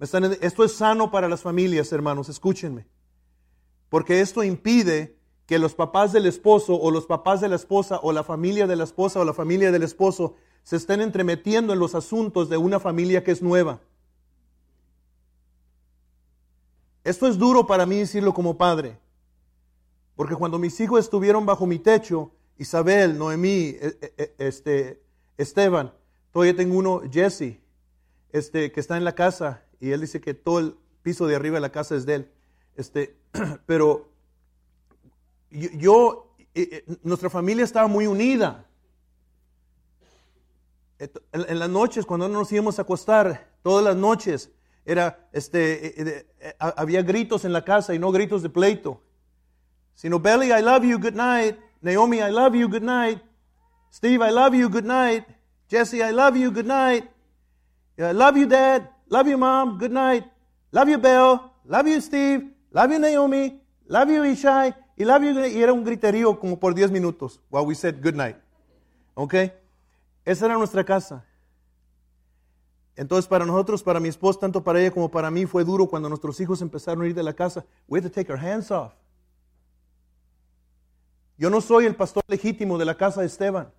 Esto 0.00 0.64
es 0.64 0.74
sano 0.74 1.10
para 1.10 1.28
las 1.28 1.42
familias, 1.42 1.92
hermanos. 1.92 2.28
Escúchenme. 2.28 2.86
Porque 3.88 4.20
esto 4.20 4.42
impide 4.42 5.16
que 5.46 5.58
los 5.58 5.74
papás 5.74 6.12
del 6.12 6.26
esposo 6.26 6.74
o 6.74 6.90
los 6.90 7.06
papás 7.06 7.40
de 7.40 7.48
la 7.48 7.56
esposa 7.56 8.00
o 8.02 8.12
la 8.12 8.24
familia 8.24 8.66
de 8.66 8.76
la 8.76 8.84
esposa 8.84 9.20
o 9.20 9.24
la 9.24 9.34
familia 9.34 9.70
del 9.70 9.82
esposo 9.82 10.36
se 10.62 10.76
estén 10.76 11.00
entremetiendo 11.00 11.72
en 11.72 11.78
los 11.78 11.94
asuntos 11.94 12.48
de 12.48 12.56
una 12.56 12.80
familia 12.80 13.22
que 13.22 13.30
es 13.30 13.42
nueva. 13.42 13.80
Esto 17.04 17.26
es 17.26 17.36
duro 17.36 17.66
para 17.66 17.84
mí 17.84 17.98
decirlo 17.98 18.32
como 18.32 18.56
padre, 18.56 18.98
porque 20.16 20.34
cuando 20.34 20.58
mis 20.58 20.80
hijos 20.80 21.00
estuvieron 21.00 21.44
bajo 21.44 21.66
mi 21.66 21.78
techo, 21.78 22.30
Isabel, 22.56 23.18
Noemí, 23.18 23.76
e, 23.78 23.98
e, 24.00 24.14
e, 24.16 24.34
este, 24.38 25.02
Esteban, 25.36 25.92
todavía 26.32 26.56
tengo 26.56 26.78
uno, 26.78 27.02
Jesse, 27.10 27.60
este, 28.32 28.72
que 28.72 28.80
está 28.80 28.96
en 28.96 29.04
la 29.04 29.14
casa, 29.14 29.64
y 29.80 29.90
él 29.90 30.00
dice 30.00 30.22
que 30.22 30.32
todo 30.32 30.60
el 30.60 30.76
piso 31.02 31.26
de 31.26 31.36
arriba 31.36 31.56
de 31.56 31.60
la 31.60 31.72
casa 31.72 31.94
es 31.94 32.06
de 32.06 32.14
él. 32.14 32.32
Este, 32.74 33.16
pero 33.66 34.08
yo, 35.54 36.34
nuestra 37.02 37.30
familia 37.30 37.64
estaba 37.64 37.86
muy 37.86 38.06
unida. 38.06 38.66
En, 40.98 41.58
las 41.58 41.68
noches, 41.68 42.06
cuando 42.06 42.28
nos 42.28 42.50
íbamos 42.52 42.78
a 42.78 42.82
acostar, 42.82 43.48
todas 43.62 43.84
las 43.84 43.96
noches, 43.96 44.50
era, 44.84 45.28
este, 45.32 45.86
eh, 45.86 45.94
eh, 45.96 46.26
eh, 46.40 46.54
había 46.58 47.02
gritos 47.02 47.44
en 47.44 47.52
la 47.52 47.64
casa 47.64 47.94
y 47.94 47.98
no 47.98 48.12
gritos 48.12 48.42
de 48.42 48.50
pleito. 48.50 49.00
Sino, 49.94 50.18
Belly, 50.18 50.52
I 50.52 50.62
love 50.62 50.84
you, 50.84 50.98
good 50.98 51.14
night. 51.14 51.56
Naomi, 51.80 52.18
I 52.18 52.30
love 52.30 52.54
you, 52.54 52.68
good 52.68 52.82
night. 52.82 53.20
Steve, 53.90 54.22
I 54.22 54.30
love 54.30 54.54
you, 54.54 54.68
good 54.68 54.84
night. 54.84 55.24
Jesse, 55.68 56.02
I 56.02 56.12
love 56.12 56.36
you, 56.36 56.50
good 56.50 56.66
night. 56.66 57.08
I 57.98 58.12
love 58.12 58.36
you, 58.36 58.46
Dad. 58.46 58.88
Love 59.08 59.28
you, 59.28 59.38
Mom. 59.38 59.78
Good 59.78 59.92
night. 59.92 60.24
Love 60.72 60.88
you, 60.88 60.98
Belle. 60.98 61.52
Love 61.64 61.86
you, 61.86 62.00
Steve. 62.00 62.50
Love 62.72 62.90
you, 62.90 62.98
Naomi. 62.98 63.60
Love 63.86 64.10
you, 64.10 64.22
Ishai. 64.22 64.74
Y 64.96 65.04
you. 65.04 65.44
Y 65.46 65.62
era 65.62 65.72
un 65.72 65.84
griterío 65.84 66.38
como 66.38 66.58
por 66.58 66.74
10 66.74 66.90
minutos 66.90 67.40
while 67.50 67.66
we 67.66 67.74
said 67.74 68.02
good 68.02 68.14
night. 68.14 68.36
¿Ok? 69.14 69.34
Esa 70.24 70.46
era 70.46 70.56
nuestra 70.56 70.84
casa. 70.84 71.24
Entonces, 72.96 73.26
para 73.26 73.44
nosotros, 73.44 73.82
para 73.82 73.98
mi 73.98 74.08
esposa, 74.08 74.40
tanto 74.40 74.62
para 74.62 74.80
ella 74.80 74.92
como 74.92 75.10
para 75.10 75.30
mí, 75.30 75.46
fue 75.46 75.64
duro 75.64 75.88
cuando 75.88 76.08
nuestros 76.08 76.38
hijos 76.40 76.62
empezaron 76.62 77.02
a 77.02 77.06
ir 77.06 77.14
de 77.14 77.24
la 77.24 77.32
casa. 77.32 77.64
We 77.88 77.98
had 77.98 78.04
to 78.04 78.10
take 78.10 78.30
our 78.32 78.38
hands 78.38 78.70
off. 78.70 78.92
Yo 81.36 81.50
no 81.50 81.60
soy 81.60 81.86
el 81.86 81.96
pastor 81.96 82.22
legítimo 82.28 82.78
de 82.78 82.84
la 82.84 82.96
casa 82.96 83.20
de 83.20 83.26
Esteban. 83.26 83.72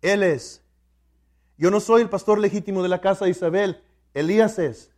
Él 0.00 0.22
es. 0.22 0.62
Yo 1.58 1.70
no 1.70 1.80
soy 1.80 2.02
el 2.02 2.08
pastor 2.08 2.38
legítimo 2.38 2.82
de 2.82 2.88
la 2.88 3.00
casa 3.00 3.26
de 3.26 3.32
Isabel. 3.32 3.82
Elías 4.14 4.58
es. 4.58 4.90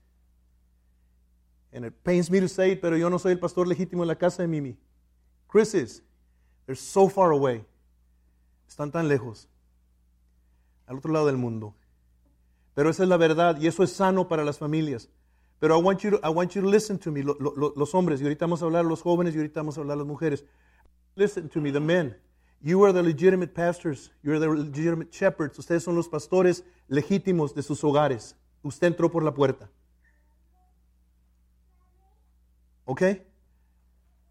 And 1.72 1.84
it 1.84 1.94
pains 2.02 2.30
me 2.30 2.40
to 2.40 2.48
say 2.48 2.72
it, 2.72 2.80
pero 2.80 2.96
yo 2.96 3.10
no 3.10 3.18
soy 3.18 3.32
el 3.32 3.40
pastor 3.40 3.66
legítimo 3.66 4.02
de 4.02 4.06
la 4.06 4.16
casa 4.16 4.42
de 4.42 4.48
Mimi. 4.48 4.78
Chris 5.48 5.74
is. 5.74 6.02
They're 6.66 6.76
so 6.76 7.08
far 7.08 7.32
away. 7.32 7.64
Están 8.68 8.92
tan 8.92 9.08
lejos. 9.08 9.48
Al 10.86 10.98
otro 10.98 11.12
lado 11.12 11.26
del 11.26 11.36
mundo. 11.36 11.74
Pero 12.74 12.90
esa 12.90 13.02
es 13.02 13.08
la 13.08 13.16
verdad 13.16 13.58
y 13.60 13.66
eso 13.66 13.82
es 13.82 13.92
sano 13.92 14.28
para 14.28 14.44
las 14.44 14.58
familias. 14.58 15.08
Pero 15.58 15.76
I 15.76 15.82
want 15.82 16.00
you 16.02 16.10
to, 16.10 16.20
I 16.22 16.30
want 16.30 16.52
you 16.52 16.62
to 16.62 16.68
listen 16.68 16.98
to 17.00 17.10
me, 17.10 17.22
lo, 17.22 17.34
lo, 17.40 17.72
los 17.74 17.94
hombres, 17.94 18.20
y 18.20 18.24
ahorita 18.24 18.44
vamos 18.44 18.62
a 18.62 18.66
hablar 18.66 18.84
los 18.84 19.02
jóvenes 19.02 19.34
y 19.34 19.38
ahorita 19.38 19.60
vamos 19.60 19.76
a 19.76 19.80
hablar 19.80 19.96
las 19.98 20.06
mujeres. 20.06 20.44
Listen 21.16 21.48
to 21.48 21.60
me, 21.60 21.72
the 21.72 21.80
men. 21.80 22.16
You 22.60 22.84
are 22.84 22.92
the 22.92 23.02
legitimate 23.02 23.54
pastors. 23.54 24.12
You 24.22 24.32
are 24.32 24.38
the 24.38 24.48
legitimate 24.48 25.10
shepherds. 25.10 25.58
Ustedes 25.58 25.82
son 25.82 25.96
los 25.96 26.08
pastores 26.08 26.64
legítimos 26.88 27.54
de 27.54 27.62
sus 27.62 27.82
hogares. 27.82 28.36
Usted 28.62 28.88
entró 28.88 29.10
por 29.10 29.24
la 29.24 29.34
puerta. 29.34 29.68
¿Ok? 32.84 33.02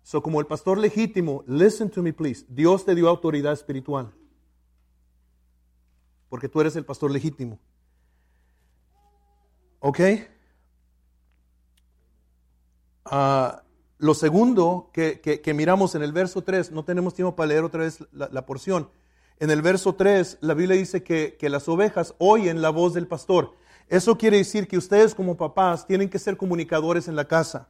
So, 0.08 0.24
como 0.24 0.40
el 0.40 0.46
pastor 0.46 0.78
legítimo, 0.78 1.44
listen 1.48 1.90
to 1.90 2.02
me, 2.02 2.14
please. 2.14 2.46
Dios 2.48 2.86
te 2.86 2.96
dio 2.96 3.10
autoridad 3.10 3.52
espiritual. 3.52 4.14
Porque 6.30 6.48
tú 6.48 6.62
eres 6.62 6.78
el 6.78 6.86
pastor 6.86 7.12
legítimo. 7.12 7.60
¿Ok? 9.82 10.00
Uh, 13.12 13.58
lo 13.98 14.14
segundo 14.14 14.92
que, 14.94 15.20
que, 15.20 15.54
miramos 15.54 15.94
en 15.94 16.04
el 16.04 16.14
verso 16.14 16.42
3, 16.42 16.72
no 16.72 16.86
tenemos 16.86 17.14
tiempo 17.14 17.36
para 17.36 17.48
leer 17.48 17.66
otra 17.66 17.82
vez 17.82 18.00
la, 18.14 18.30
la 18.32 18.46
porción. 18.46 18.90
En 19.42 19.52
el 19.52 19.62
verso 19.62 19.96
3, 19.96 20.38
la 20.40 20.54
Biblia 20.54 20.78
dice 20.78 21.04
que, 21.04 21.36
que, 21.38 21.50
las 21.50 21.68
ovejas 21.68 22.16
oyen 22.18 22.62
la 22.62 22.70
voz 22.70 22.94
del 22.94 23.08
pastor. 23.08 23.56
Eso 23.90 24.18
quiere 24.18 24.38
decir 24.38 24.70
que 24.70 24.78
ustedes 24.78 25.14
como 25.14 25.36
papás 25.36 25.86
tienen 25.86 26.10
que 26.10 26.18
ser 26.18 26.38
comunicadores 26.38 27.10
en 27.10 27.18
la 27.18 27.28
casa. 27.28 27.68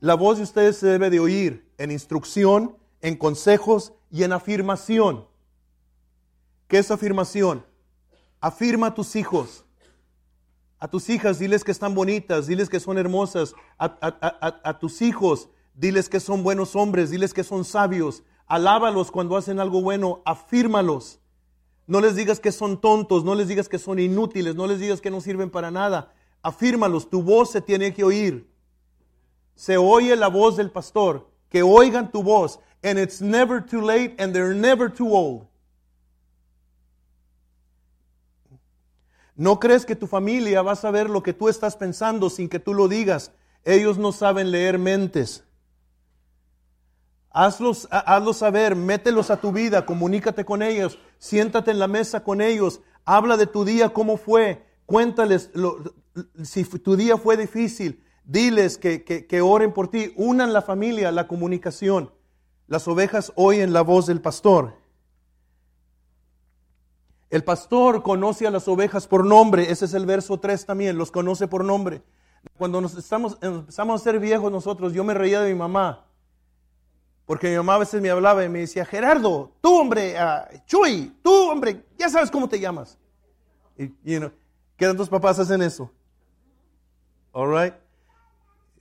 La 0.00 0.14
voz 0.14 0.36
de 0.36 0.44
ustedes 0.44 0.76
se 0.76 0.86
debe 0.86 1.10
de 1.10 1.18
oír 1.18 1.68
en 1.76 1.90
instrucción, 1.90 2.76
en 3.00 3.16
consejos 3.16 3.92
y 4.10 4.22
en 4.22 4.32
afirmación. 4.32 5.26
¿Qué 6.68 6.78
es 6.78 6.90
afirmación? 6.92 7.66
Afirma 8.40 8.88
a 8.88 8.94
tus 8.94 9.16
hijos. 9.16 9.64
A 10.78 10.86
tus 10.86 11.08
hijas, 11.10 11.40
diles 11.40 11.64
que 11.64 11.72
están 11.72 11.96
bonitas, 11.96 12.46
diles 12.46 12.68
que 12.68 12.78
son 12.78 12.96
hermosas. 12.96 13.54
A, 13.76 14.78
tus 14.78 15.02
hijos, 15.02 15.48
diles 15.74 16.08
que 16.08 16.20
son 16.20 16.44
buenos 16.44 16.76
hombres, 16.76 17.10
diles 17.10 17.34
que 17.34 17.42
son 17.42 17.64
sabios. 17.64 18.22
Alábalos 18.46 19.10
cuando 19.10 19.36
hacen 19.36 19.58
algo 19.58 19.82
bueno, 19.82 20.22
afírmalos. 20.24 21.18
No 21.88 22.00
les 22.00 22.14
digas 22.14 22.38
que 22.38 22.52
son 22.52 22.80
tontos, 22.80 23.24
no 23.24 23.34
les 23.34 23.48
digas 23.48 23.68
que 23.68 23.78
son 23.80 23.98
inútiles, 23.98 24.54
no 24.54 24.68
les 24.68 24.78
digas 24.78 25.00
que 25.00 25.10
no 25.10 25.20
sirven 25.20 25.50
para 25.50 25.72
nada. 25.72 26.14
Afírmalos, 26.40 27.10
tu 27.10 27.22
voz 27.22 27.50
se 27.50 27.60
tiene 27.60 27.92
que 27.92 28.04
oír. 28.04 28.48
Se 29.58 29.76
oye 29.76 30.14
la 30.14 30.28
voz 30.28 30.56
del 30.56 30.70
pastor, 30.70 31.26
que 31.50 31.64
oigan 31.64 32.12
tu 32.12 32.22
voz. 32.22 32.60
And 32.84 32.96
it's 32.96 33.20
never 33.20 33.60
too 33.60 33.80
late 33.80 34.14
and 34.20 34.32
they're 34.32 34.54
never 34.54 34.88
too 34.88 35.12
old. 35.12 35.48
¿No 39.34 39.58
crees 39.58 39.84
que 39.84 39.96
tu 39.96 40.06
familia 40.06 40.62
va 40.62 40.72
a 40.72 40.76
saber 40.76 41.10
lo 41.10 41.24
que 41.24 41.32
tú 41.32 41.48
estás 41.48 41.74
pensando 41.74 42.30
sin 42.30 42.48
que 42.48 42.60
tú 42.60 42.72
lo 42.72 42.86
digas? 42.86 43.32
Ellos 43.64 43.98
no 43.98 44.12
saben 44.12 44.52
leer 44.52 44.78
mentes. 44.78 45.42
Hazlos, 47.30 47.88
hazlos 47.90 48.36
saber, 48.36 48.76
mételos 48.76 49.28
a 49.28 49.40
tu 49.40 49.50
vida, 49.50 49.84
comunícate 49.84 50.44
con 50.44 50.62
ellos, 50.62 51.00
siéntate 51.18 51.72
en 51.72 51.80
la 51.80 51.88
mesa 51.88 52.22
con 52.22 52.40
ellos, 52.40 52.80
habla 53.04 53.36
de 53.36 53.48
tu 53.48 53.64
día, 53.64 53.88
cómo 53.88 54.18
fue, 54.18 54.64
cuéntales 54.86 55.50
lo, 55.52 55.82
si 56.44 56.62
tu 56.64 56.94
día 56.94 57.16
fue 57.16 57.36
difícil, 57.36 58.04
diles 58.28 58.76
que, 58.78 59.04
que, 59.04 59.40
oren 59.40 59.72
por 59.72 59.88
ti, 59.88 60.12
unan 60.16 60.52
la 60.52 60.62
familia, 60.62 61.10
la 61.10 61.26
comunicación. 61.26 62.12
Las 62.66 62.86
ovejas 62.86 63.32
oyen 63.34 63.72
la 63.72 63.80
voz 63.80 64.06
del 64.06 64.20
pastor. 64.20 64.74
El 67.30 67.42
pastor 67.42 68.02
conoce 68.02 68.46
a 68.46 68.50
las 68.50 68.68
ovejas 68.68 69.06
por 69.06 69.24
nombre, 69.24 69.70
ese 69.70 69.86
es 69.86 69.94
el 69.94 70.06
verso 70.06 70.38
3 70.38 70.66
también, 70.66 70.96
los 70.96 71.10
conoce 71.10 71.48
por 71.48 71.64
nombre. 71.64 72.02
Cuando 72.56 72.80
nos 72.80 72.94
estamos, 72.96 73.36
empezamos 73.40 74.00
a 74.00 74.04
ser 74.04 74.20
viejos 74.20 74.52
nosotros, 74.52 74.92
yo 74.92 75.04
me 75.04 75.14
reía 75.14 75.40
de 75.40 75.52
mi 75.52 75.58
mamá, 75.58 76.06
porque 77.26 77.50
mi 77.50 77.56
mamá 77.56 77.74
a 77.74 77.78
veces 77.78 78.00
me 78.00 78.10
hablaba 78.10 78.44
y 78.44 78.48
me 78.48 78.60
decía, 78.60 78.84
Gerardo, 78.84 79.52
tú 79.60 79.78
hombre, 79.78 80.14
uh, 80.14 80.58
Chuy, 80.66 81.14
tú 81.22 81.50
hombre, 81.50 81.84
ya 81.98 82.08
sabes 82.08 82.30
cómo 82.30 82.48
te 82.48 82.60
llamas. 82.60 82.98
Y, 83.76 83.86
you 84.04 84.18
know, 84.18 84.32
¿Qué 84.76 84.86
tantos 84.86 85.08
papás 85.08 85.38
hacen 85.38 85.60
eso? 85.60 85.90
All 87.32 87.50
right. 87.50 87.74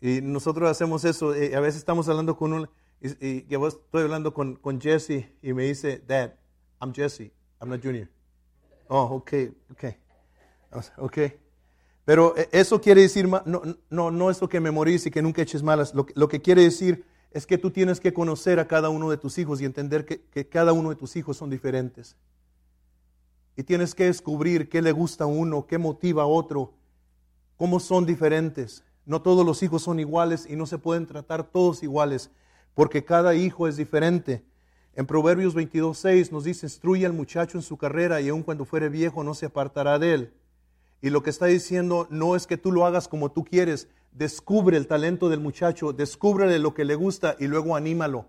Y 0.01 0.21
nosotros 0.21 0.69
hacemos 0.69 1.05
eso. 1.05 1.35
Y 1.35 1.53
a 1.53 1.59
veces 1.59 1.79
estamos 1.79 2.07
hablando 2.09 2.37
con 2.37 2.53
un. 2.53 2.69
Y, 3.01 3.45
y 3.47 3.65
estoy 3.67 4.03
hablando 4.03 4.33
con, 4.33 4.55
con 4.55 4.81
Jesse 4.81 5.31
y 5.41 5.53
me 5.53 5.63
dice, 5.63 6.03
Dad, 6.07 6.33
I'm 6.81 6.93
Jesse, 6.93 7.31
I'm 7.61 7.69
not 7.69 7.83
Junior. 7.83 8.09
Oh, 8.87 9.03
ok, 9.03 9.33
ok. 9.71 9.83
Ok. 10.97 11.17
Pero 12.05 12.37
eh, 12.37 12.49
eso 12.51 12.79
quiere 12.79 13.01
decir, 13.01 13.27
no, 13.27 13.41
no, 13.89 14.11
no 14.11 14.29
es 14.29 14.41
lo 14.41 14.47
que 14.47 14.59
memorices 14.59 15.07
y 15.07 15.11
que 15.11 15.21
nunca 15.21 15.41
eches 15.41 15.63
malas. 15.63 15.93
Lo, 15.93 16.05
lo, 16.15 16.27
que 16.27 16.41
quiere 16.41 16.63
decir 16.63 17.05
es 17.31 17.45
que 17.45 17.57
tú 17.57 17.71
tienes 17.71 17.99
que 17.99 18.13
conocer 18.13 18.59
a 18.59 18.67
cada 18.67 18.89
uno 18.89 19.09
de 19.09 19.17
tus 19.17 19.37
hijos 19.37 19.59
y 19.61 19.65
entender 19.65 20.05
que, 20.05 20.21
que 20.21 20.47
cada 20.47 20.73
uno 20.73 20.89
de 20.89 20.95
tus 20.95 21.15
hijos 21.15 21.37
son 21.37 21.49
diferentes. 21.49 22.15
Y 23.55 23.63
tienes 23.63 23.93
que 23.93 24.05
descubrir 24.05 24.69
qué 24.69 24.81
le 24.81 24.91
gusta 24.91 25.25
a 25.25 25.27
uno, 25.27 25.65
qué 25.67 25.77
motiva 25.77 26.23
a 26.23 26.27
otro, 26.27 26.73
cómo 27.57 27.79
son 27.79 28.05
diferentes. 28.05 28.83
No 29.07 29.21
todos 29.21 29.45
los 29.45 29.63
hijos 29.63 29.83
son 29.83 30.01
iguales 30.01 30.45
y 30.49 30.57
no 30.57 30.65
se 30.65 30.77
pueden 30.77 31.07
tratar 31.07 31.45
todos 31.45 31.81
iguales, 31.81 32.29
porque 32.73 33.05
cada 33.05 33.35
hijo 33.35 33.67
es 33.69 33.77
diferente. 33.77 34.43
En 34.95 35.05
Proverbios 35.05 35.55
22.6 35.55 36.29
nos 36.31 36.43
dice, 36.43 36.65
instruye 36.65 37.05
al 37.05 37.13
muchacho 37.13 37.57
en 37.57 37.61
su 37.61 37.77
carrera 37.77 38.19
y 38.19 38.27
aun 38.27 38.43
cuando 38.43 38.65
fuere 38.65 38.89
viejo 38.89 39.23
no 39.23 39.33
se 39.33 39.45
apartará 39.45 39.97
de 39.97 40.13
él. 40.13 40.33
Y 41.01 41.09
lo 41.09 41.23
que 41.23 41.29
está 41.29 41.45
diciendo 41.45 42.05
no 42.09 42.35
es 42.35 42.47
que 42.47 42.57
tú 42.57 42.73
lo 42.73 42.85
hagas 42.85 43.07
como 43.07 43.31
tú 43.31 43.45
quieres, 43.45 43.87
descubre 44.11 44.75
el 44.75 44.87
talento 44.87 45.29
del 45.29 45.39
muchacho, 45.39 45.93
descúbrele 45.93 46.59
lo 46.59 46.73
que 46.73 46.83
le 46.83 46.95
gusta 46.95 47.37
y 47.39 47.47
luego 47.47 47.77
anímalo. 47.77 48.25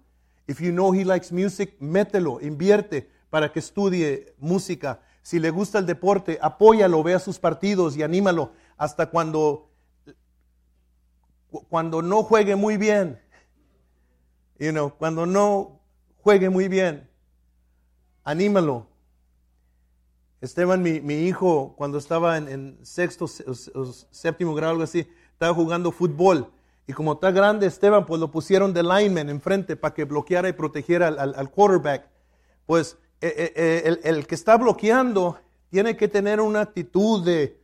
If 0.47 0.61
you 0.61 0.71
know 0.71 0.95
he 0.95 1.05
likes 1.05 1.35
music, 1.35 1.75
mételo, 1.81 2.41
invierte 2.41 3.11
para 3.31 3.53
que 3.53 3.59
estudie 3.59 4.33
música. 4.39 5.01
Si 5.23 5.41
le 5.41 5.51
gusta 5.51 5.81
el 5.81 5.87
deporte, 5.87 6.39
apóyalo, 6.41 7.03
vea 7.03 7.19
sus 7.19 7.41
partidos 7.41 7.97
y 7.97 8.05
anímalo 8.05 8.53
hasta 8.77 9.11
cuando, 9.11 9.68
cuando 11.69 12.03
no 12.03 12.23
juegue 12.23 12.57
muy 12.57 12.77
bien. 12.77 13.21
You 14.59 14.73
know, 14.73 14.93
cuando 14.97 15.27
no 15.27 15.81
juegue 16.23 16.51
muy 16.51 16.69
bien, 16.69 17.09
anímalo. 18.25 18.87
Esteban, 20.41 20.83
mi, 20.83 21.15
hijo, 21.15 21.75
cuando 21.77 21.99
estaba 21.99 22.37
en, 22.37 22.79
sexto 22.83 23.27
o 23.75 23.85
séptimo 24.11 24.55
grado, 24.55 24.73
algo 24.73 24.85
así, 24.85 25.09
estaba 25.33 25.55
jugando 25.55 25.91
fútbol. 25.91 26.53
Y 26.87 26.93
como 26.93 27.15
está 27.15 27.31
grande 27.31 27.67
Esteban, 27.67 28.07
pues 28.07 28.21
lo 28.21 28.31
pusieron 28.31 28.73
de 28.73 28.83
lineman 28.83 29.29
enfrente 29.29 29.77
para 29.77 29.95
que 29.95 30.05
bloqueara 30.05 30.49
y 30.49 30.53
protegiera 30.53 31.09
al, 31.09 31.35
al 31.35 31.51
quarterback. 31.51 32.09
Pues 32.67 32.97
eh, 33.21 33.35
eh, 33.37 33.53
eh, 33.57 34.01
el, 34.05 34.27
que 34.29 34.37
está 34.37 34.57
bloqueando 34.57 35.41
tiene 35.71 35.97
que 35.97 36.07
tener 36.07 36.41
una 36.41 36.61
actitud 36.61 37.25
de, 37.25 37.59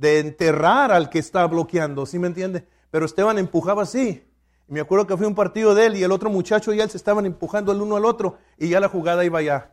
enterrar 0.00 0.92
al 0.92 1.10
que 1.10 1.18
está 1.18 1.44
bloqueando, 1.46 2.06
¿sí 2.06 2.18
me 2.18 2.28
entiende? 2.28 2.66
Pero 2.92 3.06
Esteban 3.06 3.38
empujaba 3.38 3.82
así. 3.82 4.22
me 4.68 4.80
acuerdo 4.80 5.06
que 5.06 5.16
fue 5.16 5.26
un 5.26 5.34
partido 5.34 5.74
de 5.74 5.86
él 5.86 5.96
y 5.96 6.04
el 6.04 6.12
otro 6.12 6.28
muchacho 6.28 6.74
y 6.74 6.80
él 6.80 6.90
se 6.90 6.98
estaban 6.98 7.24
empujando 7.24 7.72
el 7.72 7.80
uno 7.80 7.96
al 7.96 8.04
otro 8.04 8.38
y 8.58 8.68
ya 8.68 8.80
la 8.80 8.88
jugada 8.88 9.24
iba 9.24 9.38
allá. 9.38 9.72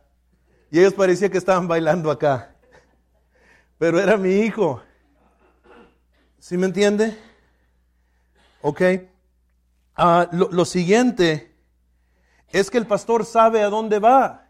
Y 0.70 0.80
ellos 0.80 0.94
parecía 0.94 1.30
que 1.30 1.36
estaban 1.36 1.68
bailando 1.68 2.10
acá. 2.10 2.56
Pero 3.76 4.00
era 4.00 4.16
mi 4.16 4.40
hijo. 4.40 4.82
¿Sí 6.38 6.56
me 6.56 6.66
entiende? 6.66 7.14
Ok. 8.62 8.80
Ah, 9.94 10.30
lo 10.32 10.64
siguiente 10.64 11.54
es 12.48 12.70
que 12.70 12.78
el 12.78 12.86
pastor 12.86 13.26
sabe 13.26 13.62
a 13.62 13.68
dónde 13.68 13.98
va. 13.98 14.48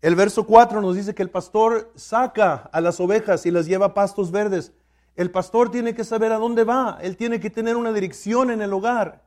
El 0.00 0.14
verso 0.14 0.46
4 0.46 0.80
nos 0.80 0.94
dice 0.94 1.12
que 1.12 1.24
el 1.24 1.30
pastor 1.30 1.90
saca 1.96 2.70
a 2.72 2.80
las 2.80 3.00
ovejas 3.00 3.46
y 3.46 3.50
las 3.50 3.66
lleva 3.66 3.94
pastos 3.94 4.30
verdes. 4.30 4.72
El 5.18 5.32
pastor 5.32 5.68
tiene 5.68 5.96
que 5.96 6.04
saber 6.04 6.30
a 6.30 6.38
dónde 6.38 6.62
va, 6.62 6.96
él 7.02 7.16
tiene 7.16 7.40
que 7.40 7.50
tener 7.50 7.76
una 7.76 7.92
dirección 7.92 8.52
en 8.52 8.62
el 8.62 8.72
hogar. 8.72 9.24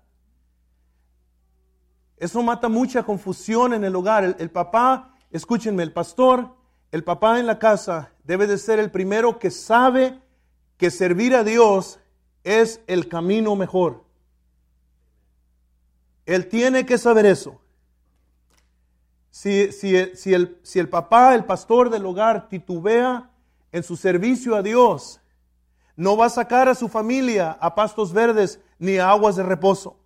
Eso 2.16 2.42
mata 2.42 2.70
mucha 2.70 3.04
confusión 3.04 3.74
en 3.74 3.84
el 3.84 3.94
hogar. 3.94 4.38
El, 4.40 4.50
papá, 4.52 5.14
escúchenme, 5.32 5.84
el 5.84 5.92
pastor, 5.92 6.56
el 6.94 7.04
papá 7.04 7.42
en 7.42 7.46
la 7.46 7.60
casa 7.60 8.14
debe 8.24 8.48
de 8.48 8.58
ser 8.58 8.80
el 8.80 8.90
primero 8.90 9.38
que 9.38 9.52
sabe 9.52 10.18
que 10.78 10.92
servir 10.92 11.36
a 11.36 11.44
Dios 11.44 12.00
es 12.46 12.80
el 12.88 13.10
camino 13.10 13.58
mejor. 13.58 14.06
Él 16.26 16.48
tiene 16.48 16.86
que 16.86 16.98
saber 16.98 17.26
eso. 17.26 17.60
Si, 19.30 19.74
si, 19.74 19.98
el, 19.98 20.58
si 20.64 20.80
el 20.80 20.88
papá, 20.88 21.36
el 21.36 21.44
pastor 21.44 21.90
del 21.90 22.06
hogar, 22.06 22.48
titubea 22.48 23.30
en 23.74 23.84
su 23.84 23.98
servicio 23.98 24.56
a 24.56 24.62
Dios, 24.62 25.21
no 25.96 26.18
va 26.18 26.26
a 26.26 26.30
sacar 26.30 26.68
a 26.68 26.76
su 26.76 26.88
familia 26.88 27.58
a 27.60 27.76
pastos 27.76 28.14
verdes 28.14 28.60
ni 28.80 28.98
a 28.98 29.10
aguas 29.10 29.36
de 29.36 29.44
reposo. 29.44 29.98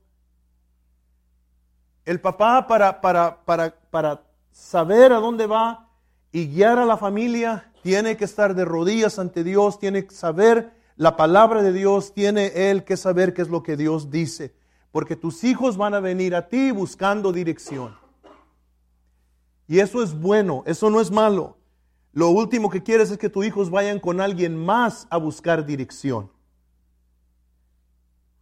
El 2.06 2.22
papá 2.22 2.68
para, 2.68 3.02
para, 3.02 3.44
para, 3.46 3.76
para 3.90 4.24
saber 4.52 5.12
a 5.12 5.18
dónde 5.18 5.48
va 5.48 5.90
y 6.32 6.48
guiar 6.48 6.78
a 6.78 6.86
la 6.86 6.98
familia 6.98 7.72
tiene 7.82 8.18
que 8.18 8.26
estar 8.26 8.56
de 8.56 8.66
rodillas 8.66 9.20
ante 9.20 9.44
Dios, 9.44 9.80
tiene 9.80 10.06
que 10.06 10.14
saber 10.14 10.74
la 10.98 11.18
palabra 11.18 11.62
de 11.62 11.74
Dios, 11.74 12.14
tiene 12.14 12.70
él 12.72 12.84
que 12.84 12.98
saber 12.98 13.34
qué 13.34 13.42
es 13.42 13.50
lo 13.50 13.64
que 13.64 13.78
Dios 13.78 14.10
dice, 14.10 14.54
porque 14.92 15.16
tus 15.16 15.44
hijos 15.44 15.78
van 15.78 15.94
a 15.94 16.00
venir 16.00 16.36
a 16.36 16.48
ti 16.48 16.72
buscando 16.72 17.32
dirección. 17.32 17.96
Y 19.68 19.80
eso 19.80 20.04
es 20.04 20.20
bueno, 20.20 20.64
eso 20.66 20.90
no 20.90 21.02
es 21.02 21.12
malo. 21.12 21.58
Lo 22.16 22.30
último 22.30 22.70
que 22.70 22.82
quieres 22.82 23.12
es 23.12 23.18
que 23.18 23.30
tus 23.30 23.46
hijos 23.46 23.70
vayan 23.70 24.00
con 24.00 24.22
alguien 24.22 24.56
más 24.56 25.06
a 25.10 25.18
buscar 25.18 25.66
dirección. 25.66 26.32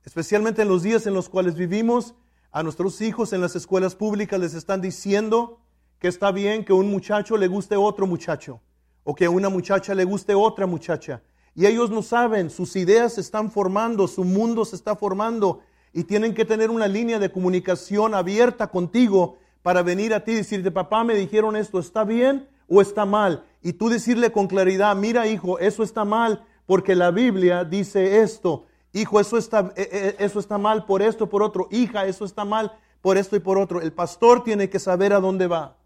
Especialmente 0.05 0.61
en 0.61 0.67
los 0.67 0.83
días 0.83 1.07
en 1.07 1.15
los 1.15 1.27
cuales 1.27 1.55
vivimos, 1.55 2.13
a 2.51 2.61
nuestros 2.61 3.01
hijos 3.01 3.33
en 3.33 3.41
las 3.41 3.55
escuelas 3.55 3.95
públicas 3.95 4.39
les 4.39 4.53
están 4.53 4.79
diciendo 4.79 5.59
que 5.97 6.07
está 6.07 6.31
bien 6.31 6.63
que 6.63 6.71
un 6.71 6.91
muchacho 6.91 7.35
le 7.35 7.47
guste 7.47 7.75
otro 7.75 8.05
muchacho 8.05 8.61
o 9.03 9.15
que 9.15 9.25
a 9.25 9.31
una 9.31 9.49
muchacha 9.49 9.95
le 9.95 10.03
guste 10.03 10.35
otra 10.35 10.67
muchacha. 10.67 11.23
Y 11.55 11.65
ellos 11.65 11.89
no 11.89 12.03
saben, 12.03 12.51
sus 12.51 12.75
ideas 12.75 13.15
se 13.15 13.21
están 13.21 13.49
formando, 13.49 14.07
su 14.07 14.23
mundo 14.23 14.65
se 14.65 14.75
está 14.75 14.95
formando 14.95 15.61
y 15.93 16.03
tienen 16.03 16.35
que 16.35 16.45
tener 16.45 16.69
una 16.69 16.87
línea 16.87 17.17
de 17.17 17.31
comunicación 17.31 18.13
abierta 18.13 18.67
contigo 18.67 19.39
para 19.63 19.81
venir 19.81 20.13
a 20.13 20.23
ti 20.23 20.33
y 20.33 20.35
decirte, 20.35 20.69
papá, 20.69 21.03
me 21.03 21.15
dijeron 21.15 21.55
esto, 21.55 21.79
¿está 21.79 22.03
bien 22.03 22.47
o 22.67 22.79
está 22.79 23.03
mal? 23.03 23.45
Y 23.63 23.73
tú 23.73 23.89
decirle 23.89 24.31
con 24.31 24.47
claridad, 24.47 24.95
mira 24.95 25.25
hijo, 25.25 25.57
eso 25.57 25.83
está 25.83 26.03
mal 26.03 26.45
porque 26.65 26.95
la 26.95 27.11
Biblia 27.11 27.63
dice 27.63 28.21
esto. 28.21 28.65
Hijo, 28.91 29.19
eso 29.19 29.37
está, 29.37 29.73
eh, 29.75 29.89
eh, 29.91 30.15
eso 30.19 30.39
está 30.39 30.57
mal 30.57 30.85
por 30.85 31.01
esto, 31.01 31.29
por 31.29 31.41
otro. 31.41 31.69
Hija, 31.71 32.05
eso 32.05 32.25
está 32.25 32.43
mal 32.43 32.77
por 33.01 33.17
esto 33.17 33.37
y 33.37 33.39
por 33.39 33.57
otro. 33.57 33.81
El 33.81 33.93
pastor 33.93 34.43
tiene 34.43 34.69
que 34.69 34.79
saber 34.79 35.13
a 35.13 35.21
dónde 35.21 35.47
va. 35.47 35.77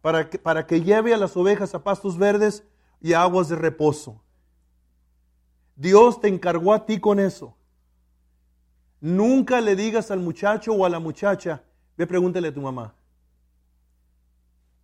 Para 0.00 0.30
que, 0.30 0.38
para 0.38 0.66
que 0.66 0.80
lleve 0.80 1.12
a 1.12 1.18
las 1.18 1.36
ovejas 1.36 1.74
a 1.74 1.82
pastos 1.82 2.16
verdes 2.16 2.64
y 3.00 3.12
a 3.12 3.22
aguas 3.22 3.48
de 3.48 3.56
reposo. 3.56 4.22
Dios 5.76 6.20
te 6.20 6.28
encargó 6.28 6.72
a 6.72 6.86
ti 6.86 7.00
con 7.00 7.18
eso. 7.18 7.56
Nunca 9.00 9.60
le 9.60 9.74
digas 9.74 10.10
al 10.10 10.20
muchacho 10.20 10.72
o 10.72 10.86
a 10.86 10.88
la 10.88 11.00
muchacha, 11.00 11.62
Ve, 11.96 12.06
pregúntele 12.06 12.48
a 12.48 12.54
tu 12.54 12.60
mamá. 12.60 12.94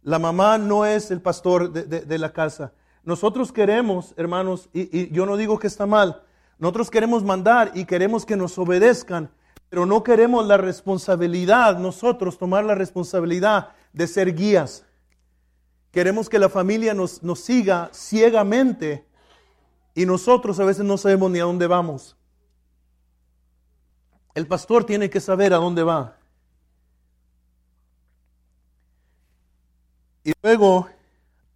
La 0.02 0.18
mamá 0.18 0.58
no 0.58 0.86
es 0.86 1.10
el 1.10 1.20
pastor 1.20 1.72
de, 1.72 2.18
la 2.18 2.32
casa. 2.32 2.72
Nosotros 3.04 3.52
queremos, 3.52 4.14
hermanos, 4.16 4.68
y, 4.72 4.98
y, 4.98 5.10
yo 5.10 5.26
no 5.26 5.36
digo 5.36 5.58
que 5.58 5.66
está 5.66 5.86
mal, 5.86 6.22
nosotros 6.58 6.90
queremos 6.90 7.24
mandar 7.24 7.72
y 7.74 7.84
queremos 7.84 8.24
que 8.24 8.36
nos 8.36 8.58
obedezcan, 8.58 9.30
pero 9.68 9.86
no 9.86 10.02
queremos 10.02 10.46
la 10.46 10.56
responsabilidad, 10.56 11.78
nosotros 11.78 12.38
tomar 12.38 12.64
la 12.64 12.74
responsabilidad 12.74 13.70
de 13.92 14.06
ser 14.06 14.34
guías. 14.34 14.84
Queremos 15.90 16.28
que 16.28 16.38
la 16.38 16.48
familia 16.48 16.94
nos, 16.94 17.22
nos 17.22 17.40
siga 17.40 17.90
ciegamente 17.92 19.06
y 19.94 20.06
nosotros 20.06 20.60
a 20.60 20.64
veces 20.64 20.84
no 20.84 20.96
sabemos 20.96 21.30
ni 21.30 21.40
a 21.40 21.44
dónde 21.44 21.66
vamos. 21.66 22.16
El 24.34 24.46
pastor 24.46 24.84
tiene 24.84 25.10
que 25.10 25.20
saber 25.20 25.52
a 25.52 25.58
dónde 25.58 25.82
va. 25.82 26.19
Y 30.24 30.33
luego, 30.42 30.88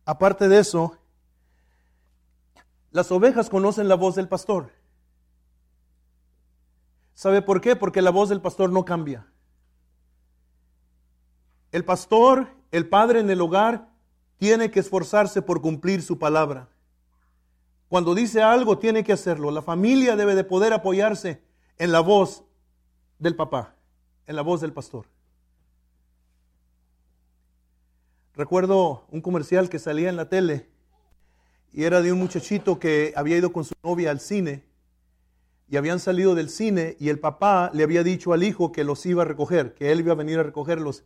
aparte 0.05 0.49
de 0.49 0.59
eso, 0.59 0.99
Las 2.95 3.11
ovejas 3.11 3.51
conocen 3.51 3.89
la 3.89 3.97
voz 3.97 4.15
del 4.15 4.29
pastor. 4.29 4.71
¿Sabe 7.13 7.43
por 7.43 7.61
qué? 7.61 7.75
Porque 7.75 8.01
la 8.01 8.11
voz 8.11 8.29
del 8.29 8.41
pastor 8.41 8.71
no 8.71 8.85
cambia. 8.85 9.27
El 11.73 11.85
pastor, 11.85 12.55
el 12.71 12.89
padre 12.89 13.19
en 13.19 13.31
el 13.31 13.41
hogar, 13.41 13.89
tiene 14.37 14.71
que 14.71 14.79
esforzarse 14.79 15.43
por 15.43 15.61
cumplir 15.61 16.03
su 16.03 16.21
palabra. 16.21 16.69
Cuando 17.89 18.15
dice 18.15 18.43
algo, 18.43 18.79
tiene 18.79 19.03
que 19.03 19.13
hacerlo. 19.13 19.51
La 19.51 19.63
familia 19.63 20.15
debe 20.15 20.37
de 20.37 20.45
poder 20.45 20.73
apoyarse 20.73 21.43
en 21.79 21.91
la 21.91 21.99
voz 21.99 22.45
del 23.19 23.35
papá, 23.35 23.75
en 24.29 24.37
la 24.37 24.43
voz 24.43 24.61
del 24.61 24.73
pastor. 24.73 25.07
Recuerdo 28.37 29.05
un 29.13 29.21
comercial 29.21 29.69
que 29.69 29.79
salía 29.79 30.09
en 30.09 30.17
la 30.17 30.29
tele 30.29 30.69
y 31.73 31.85
era 31.85 32.03
de 32.03 32.13
un 32.13 32.19
muchachito 32.19 32.81
que 32.81 33.13
había 33.15 33.37
ido 33.37 33.53
con 33.53 33.65
su 33.65 33.75
novia 33.85 34.11
al 34.11 34.19
cine 34.19 34.65
y 35.69 35.77
habían 35.77 36.01
salido 36.01 36.35
del 36.35 36.51
cine 36.51 36.97
y 36.99 37.11
el 37.11 37.21
papá 37.21 37.71
le 37.73 37.85
había 37.85 38.03
dicho 38.03 38.33
al 38.33 38.43
hijo 38.43 38.73
que 38.73 38.83
los 38.83 39.07
iba 39.07 39.23
a 39.23 39.25
recoger, 39.25 39.75
que 39.75 39.93
él 39.93 40.01
iba 40.01 40.13
a 40.13 40.17
venir 40.17 40.41
a 40.41 40.43
recogerlos. 40.43 41.05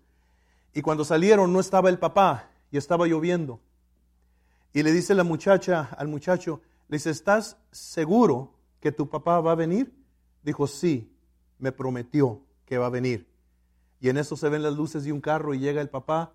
Y 0.73 0.81
cuando 0.81 1.05
salieron 1.05 1.53
no 1.53 1.61
estaba 1.61 1.91
el 1.91 1.99
papá 1.99 2.51
y 2.71 2.79
estaba 2.79 3.07
lloviendo. 3.07 3.61
Y 4.73 4.83
le 4.83 4.91
dice 4.91 5.15
la 5.15 5.25
muchacha 5.25 5.91
al 5.99 6.09
muchacho, 6.09 6.63
le 6.89 6.97
dice, 6.97 7.11
¿estás 7.11 7.59
seguro 7.71 8.55
que 8.81 8.91
tu 8.91 9.11
papá 9.11 9.39
va 9.41 9.53
a 9.53 9.55
venir? 9.55 9.93
Dijo, 10.43 10.67
sí, 10.67 11.13
me 11.59 11.73
prometió 11.73 12.41
que 12.65 12.79
va 12.79 12.87
a 12.87 12.91
venir. 12.91 13.29
Y 14.01 14.09
en 14.09 14.17
eso 14.17 14.35
se 14.35 14.49
ven 14.49 14.63
las 14.63 14.75
luces 14.75 15.05
de 15.05 15.13
un 15.13 15.21
carro 15.21 15.53
y 15.53 15.59
llega 15.59 15.83
el 15.83 15.91
papá 15.91 16.33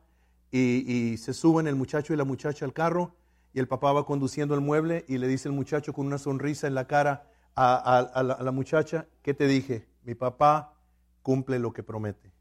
y, 0.56 1.18
se 1.18 1.34
suben 1.34 1.66
el 1.66 1.76
muchacho 1.76 2.14
y 2.14 2.18
la 2.18 2.26
muchacha 2.26 2.64
al 2.64 2.74
carro 2.74 3.16
y 3.54 3.60
el 3.60 3.68
papá 3.68 3.92
va 3.92 4.06
conduciendo 4.06 4.54
el 4.54 4.62
mueble 4.62 5.04
y 5.08 5.18
le 5.18 5.28
dice 5.28 5.50
el 5.50 5.56
muchacho 5.56 5.94
con 5.94 6.06
una 6.06 6.20
sonrisa 6.20 6.68
en 6.68 6.76
la 6.76 6.86
cara 6.86 7.28
a, 7.56 8.38
la, 8.40 8.52
muchacha, 8.52 9.08
¿qué 9.24 9.34
te 9.34 9.48
dije? 9.48 9.88
Mi 10.04 10.14
papá 10.16 10.76
cumple 11.24 11.58
lo 11.60 11.74
que 11.74 11.82
promete. 11.82 12.32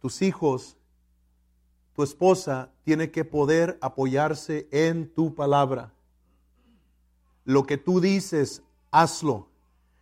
Tus 0.00 0.22
hijos, 0.22 0.76
tu 1.94 2.02
esposa 2.02 2.70
tiene 2.84 3.10
que 3.10 3.24
poder 3.24 3.78
apoyarse 3.80 4.68
en 4.70 5.12
tu 5.12 5.34
palabra. 5.34 5.92
Lo 7.44 7.64
que 7.64 7.78
tú 7.78 8.00
dices, 8.00 8.62
hazlo. 8.90 9.48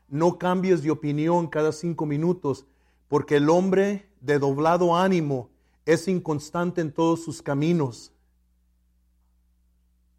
No 0.08 0.38
cambies 0.38 0.82
de 0.82 0.90
opinión 0.90 1.46
cada 1.46 1.72
cinco 1.72 2.04
minutos, 2.04 2.66
porque 3.08 3.36
el 3.36 3.48
hombre 3.48 4.10
de 4.20 4.38
doblado 4.38 4.96
ánimo 4.96 5.51
es 5.86 6.08
inconstante 6.08 6.80
en 6.80 6.92
todos 6.92 7.24
sus 7.24 7.42
caminos. 7.42 8.12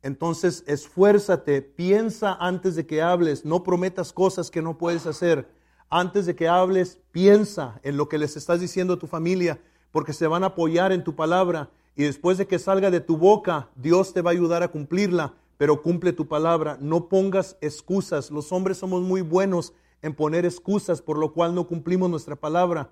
Entonces, 0.01 0.63
esfuérzate, 0.67 1.61
piensa 1.61 2.33
antes 2.39 2.75
de 2.75 2.85
que 2.85 3.01
hables, 3.01 3.45
no 3.45 3.63
prometas 3.63 4.11
cosas 4.11 4.51
que 4.51 4.61
no 4.61 4.77
puedes 4.77 5.05
hacer. 5.05 5.47
Antes 5.89 6.25
de 6.25 6.35
que 6.35 6.47
hables, 6.47 6.99
piensa 7.11 7.79
en 7.83 7.95
lo 7.95 8.09
que 8.09 8.17
les 8.17 8.35
estás 8.35 8.59
diciendo 8.59 8.93
a 8.95 8.99
tu 8.99 9.07
familia, 9.07 9.61
porque 9.91 10.11
se 10.11 10.27
van 10.27 10.43
a 10.43 10.47
apoyar 10.47 10.91
en 10.91 11.03
tu 11.03 11.15
palabra 11.15 11.69
y 11.95 12.03
después 12.03 12.37
de 12.37 12.47
que 12.47 12.59
salga 12.59 12.89
de 12.89 12.99
tu 12.99 13.17
boca, 13.17 13.69
Dios 13.75 14.13
te 14.13 14.21
va 14.21 14.31
a 14.31 14.33
ayudar 14.33 14.63
a 14.63 14.69
cumplirla, 14.69 15.35
pero 15.57 15.81
cumple 15.81 16.11
tu 16.11 16.27
palabra. 16.27 16.77
No 16.81 17.07
pongas 17.07 17.57
excusas. 17.61 18.31
Los 18.31 18.51
hombres 18.51 18.77
somos 18.77 19.03
muy 19.03 19.21
buenos 19.21 19.73
en 20.01 20.15
poner 20.15 20.45
excusas 20.45 21.01
por 21.01 21.17
lo 21.17 21.33
cual 21.33 21.53
no 21.53 21.67
cumplimos 21.67 22.09
nuestra 22.09 22.35
palabra. 22.35 22.89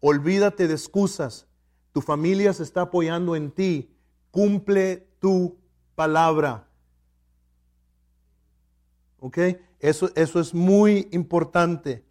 Olvídate 0.00 0.68
de 0.68 0.74
excusas. 0.74 1.46
Tu 1.94 2.00
familia 2.00 2.52
se 2.52 2.64
está 2.64 2.82
apoyando 2.82 3.36
en 3.36 3.52
ti. 3.52 3.88
Cumple 4.32 5.06
tu 5.20 5.56
palabra. 5.94 6.66
¿Ok? 9.20 9.38
Eso, 9.78 10.10
eso 10.16 10.40
es 10.40 10.52
muy 10.52 11.08
importante. 11.12 12.04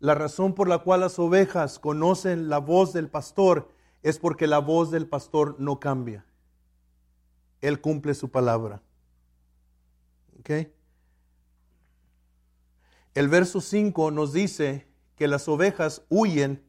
La 0.00 0.16
razón 0.16 0.52
por 0.52 0.66
la 0.68 0.78
cual 0.78 1.00
las 1.00 1.20
ovejas 1.20 1.78
conocen 1.78 2.48
la 2.48 2.58
voz 2.58 2.92
del 2.92 3.08
pastor 3.08 3.70
es 4.02 4.18
porque 4.18 4.48
la 4.48 4.58
voz 4.58 4.90
del 4.90 5.06
pastor 5.06 5.54
no 5.60 5.78
cambia. 5.78 6.26
Él 7.60 7.80
cumple 7.80 8.14
su 8.14 8.32
palabra. 8.32 8.82
¿Ok? 10.40 10.50
El 13.14 13.28
verso 13.28 13.60
5 13.60 14.10
nos 14.10 14.32
dice 14.32 14.88
que 15.14 15.28
las 15.28 15.46
ovejas 15.46 16.02
huyen 16.08 16.64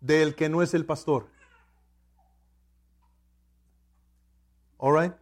del 0.00 0.34
que 0.34 0.48
no 0.48 0.62
es 0.62 0.72
el 0.72 0.86
pastor. 0.86 1.28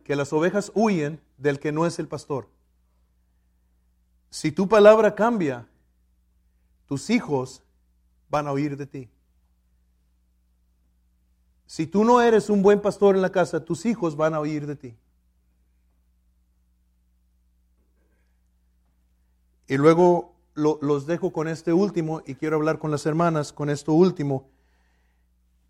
Que 0.05 0.17
las 0.17 0.33
ovejas 0.33 0.73
huyen 0.75 1.21
del 1.37 1.61
que 1.61 1.71
no 1.71 1.85
es 1.85 1.99
el 1.99 2.09
pastor. 2.09 2.49
Si 4.31 4.53
tu 4.53 4.67
palabra 4.69 5.15
cambia, 5.15 5.67
tus 6.87 7.11
hijos 7.11 7.63
van 8.31 8.47
a 8.47 8.53
oír 8.53 8.79
de 8.79 8.87
ti. 8.87 9.11
Si 11.67 11.87
tú 11.87 12.05
no 12.05 12.23
eres 12.23 12.49
un 12.49 12.63
buen 12.63 12.81
pastor 12.81 13.17
en 13.17 13.23
la 13.23 13.31
casa, 13.31 13.63
tus 13.63 13.85
hijos 13.85 14.17
van 14.17 14.33
a 14.33 14.41
oír 14.41 14.67
de 14.67 14.77
ti. 14.77 14.97
Y 19.69 19.77
luego 19.77 20.35
los 20.55 21.07
dejo 21.07 21.35
con 21.35 21.49
este 21.49 21.75
último 21.75 22.23
y 22.27 22.35
quiero 22.35 22.57
hablar 22.57 22.79
con 22.79 22.91
las 22.91 23.05
hermanas 23.05 23.53
con 23.53 23.69
esto 23.69 23.93
último. 23.93 24.49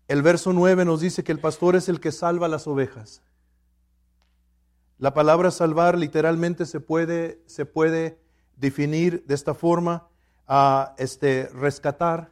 El 0.07 0.21
verso 0.21 0.53
9 0.53 0.85
nos 0.85 1.01
dice 1.01 1.25
que 1.25 1.33
el 1.33 1.39
pastor 1.39 1.75
es 1.75 1.89
el 1.89 1.99
que 1.99 2.13
salva 2.13 2.47
las 2.47 2.67
ovejas. 2.67 3.21
La 5.01 5.15
palabra 5.15 5.49
salvar 5.49 5.97
literalmente 5.97 6.67
se 6.67 6.79
puede, 6.79 7.41
se 7.47 7.65
puede 7.65 8.19
definir 8.55 9.25
de 9.25 9.33
esta 9.33 9.55
forma, 9.55 10.07
a 10.47 10.93
este, 10.99 11.47
rescatar, 11.47 12.29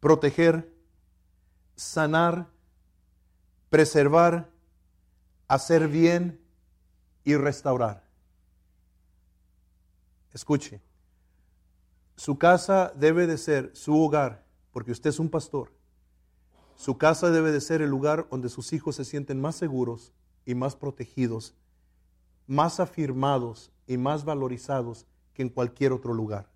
proteger, 0.00 0.74
sanar, 1.76 2.48
preservar, 3.70 4.50
hacer 5.46 5.86
bien 5.86 6.40
y 7.22 7.36
restaurar. 7.36 8.02
Escuche, 10.32 10.82
su 12.16 12.36
casa 12.36 12.92
debe 12.96 13.28
de 13.28 13.38
ser 13.38 13.70
su 13.76 13.96
hogar, 13.96 14.44
porque 14.72 14.90
usted 14.90 15.10
es 15.10 15.20
un 15.20 15.30
pastor. 15.30 15.72
Su 16.74 16.98
casa 16.98 17.30
debe 17.30 17.52
de 17.52 17.60
ser 17.60 17.80
el 17.80 17.90
lugar 17.90 18.26
donde 18.28 18.48
sus 18.48 18.72
hijos 18.72 18.96
se 18.96 19.04
sienten 19.04 19.40
más 19.40 19.54
seguros, 19.54 20.12
y 20.44 20.54
más 20.54 20.76
protegidos, 20.76 21.54
más 22.46 22.80
afirmados 22.80 23.72
y 23.86 23.96
más 23.96 24.24
valorizados 24.24 25.06
que 25.34 25.42
en 25.42 25.48
cualquier 25.48 25.92
otro 25.92 26.14
lugar. 26.14 26.52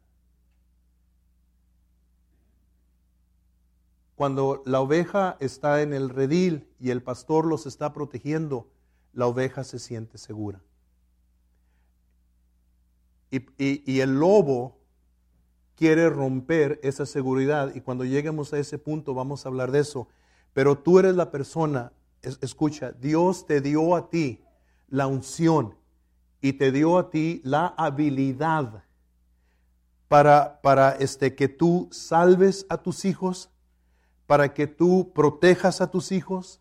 Cuando 4.16 4.62
la 4.64 4.80
oveja 4.80 5.36
está 5.40 5.82
en 5.82 5.92
el 5.92 6.08
redil 6.08 6.66
y 6.80 6.90
el 6.90 7.02
pastor 7.02 7.44
los 7.44 7.66
está 7.66 7.92
protegiendo, 7.92 8.66
la 9.12 9.26
oveja 9.26 9.62
se 9.62 9.78
siente 9.78 10.16
segura. 10.16 10.62
Y, 13.30 13.44
y, 13.58 14.00
el 14.00 14.18
lobo 14.18 14.78
quiere 15.74 16.08
romper 16.08 16.80
esa 16.82 17.04
seguridad 17.04 17.74
y 17.74 17.80
cuando 17.80 18.04
lleguemos 18.04 18.52
a 18.52 18.58
ese 18.58 18.78
punto 18.78 19.12
vamos 19.12 19.44
a 19.44 19.48
hablar 19.50 19.72
de 19.72 19.80
eso. 19.80 20.08
Pero 20.54 20.78
tú 20.78 20.98
eres 20.98 21.14
la 21.14 21.30
persona 21.30 21.92
escucha, 22.40 22.92
Dios 22.92 23.46
te 23.46 23.60
dio 23.60 23.94
a 23.96 24.10
ti 24.10 24.42
la 24.88 25.06
unción 25.06 25.74
y 26.40 26.54
te 26.54 26.72
dio 26.72 26.98
a 26.98 27.10
ti 27.10 27.40
la 27.44 27.74
habilidad 27.76 28.84
para, 30.08 30.60
para 30.62 30.92
este, 30.92 31.34
que 31.34 31.48
tú 31.48 31.88
salves 31.90 32.66
a 32.68 32.78
tus 32.78 33.04
hijos, 33.04 33.50
para 34.26 34.54
que 34.54 34.66
tú 34.66 35.12
protejas 35.14 35.80
a 35.80 35.90
tus 35.90 36.12
hijos, 36.12 36.60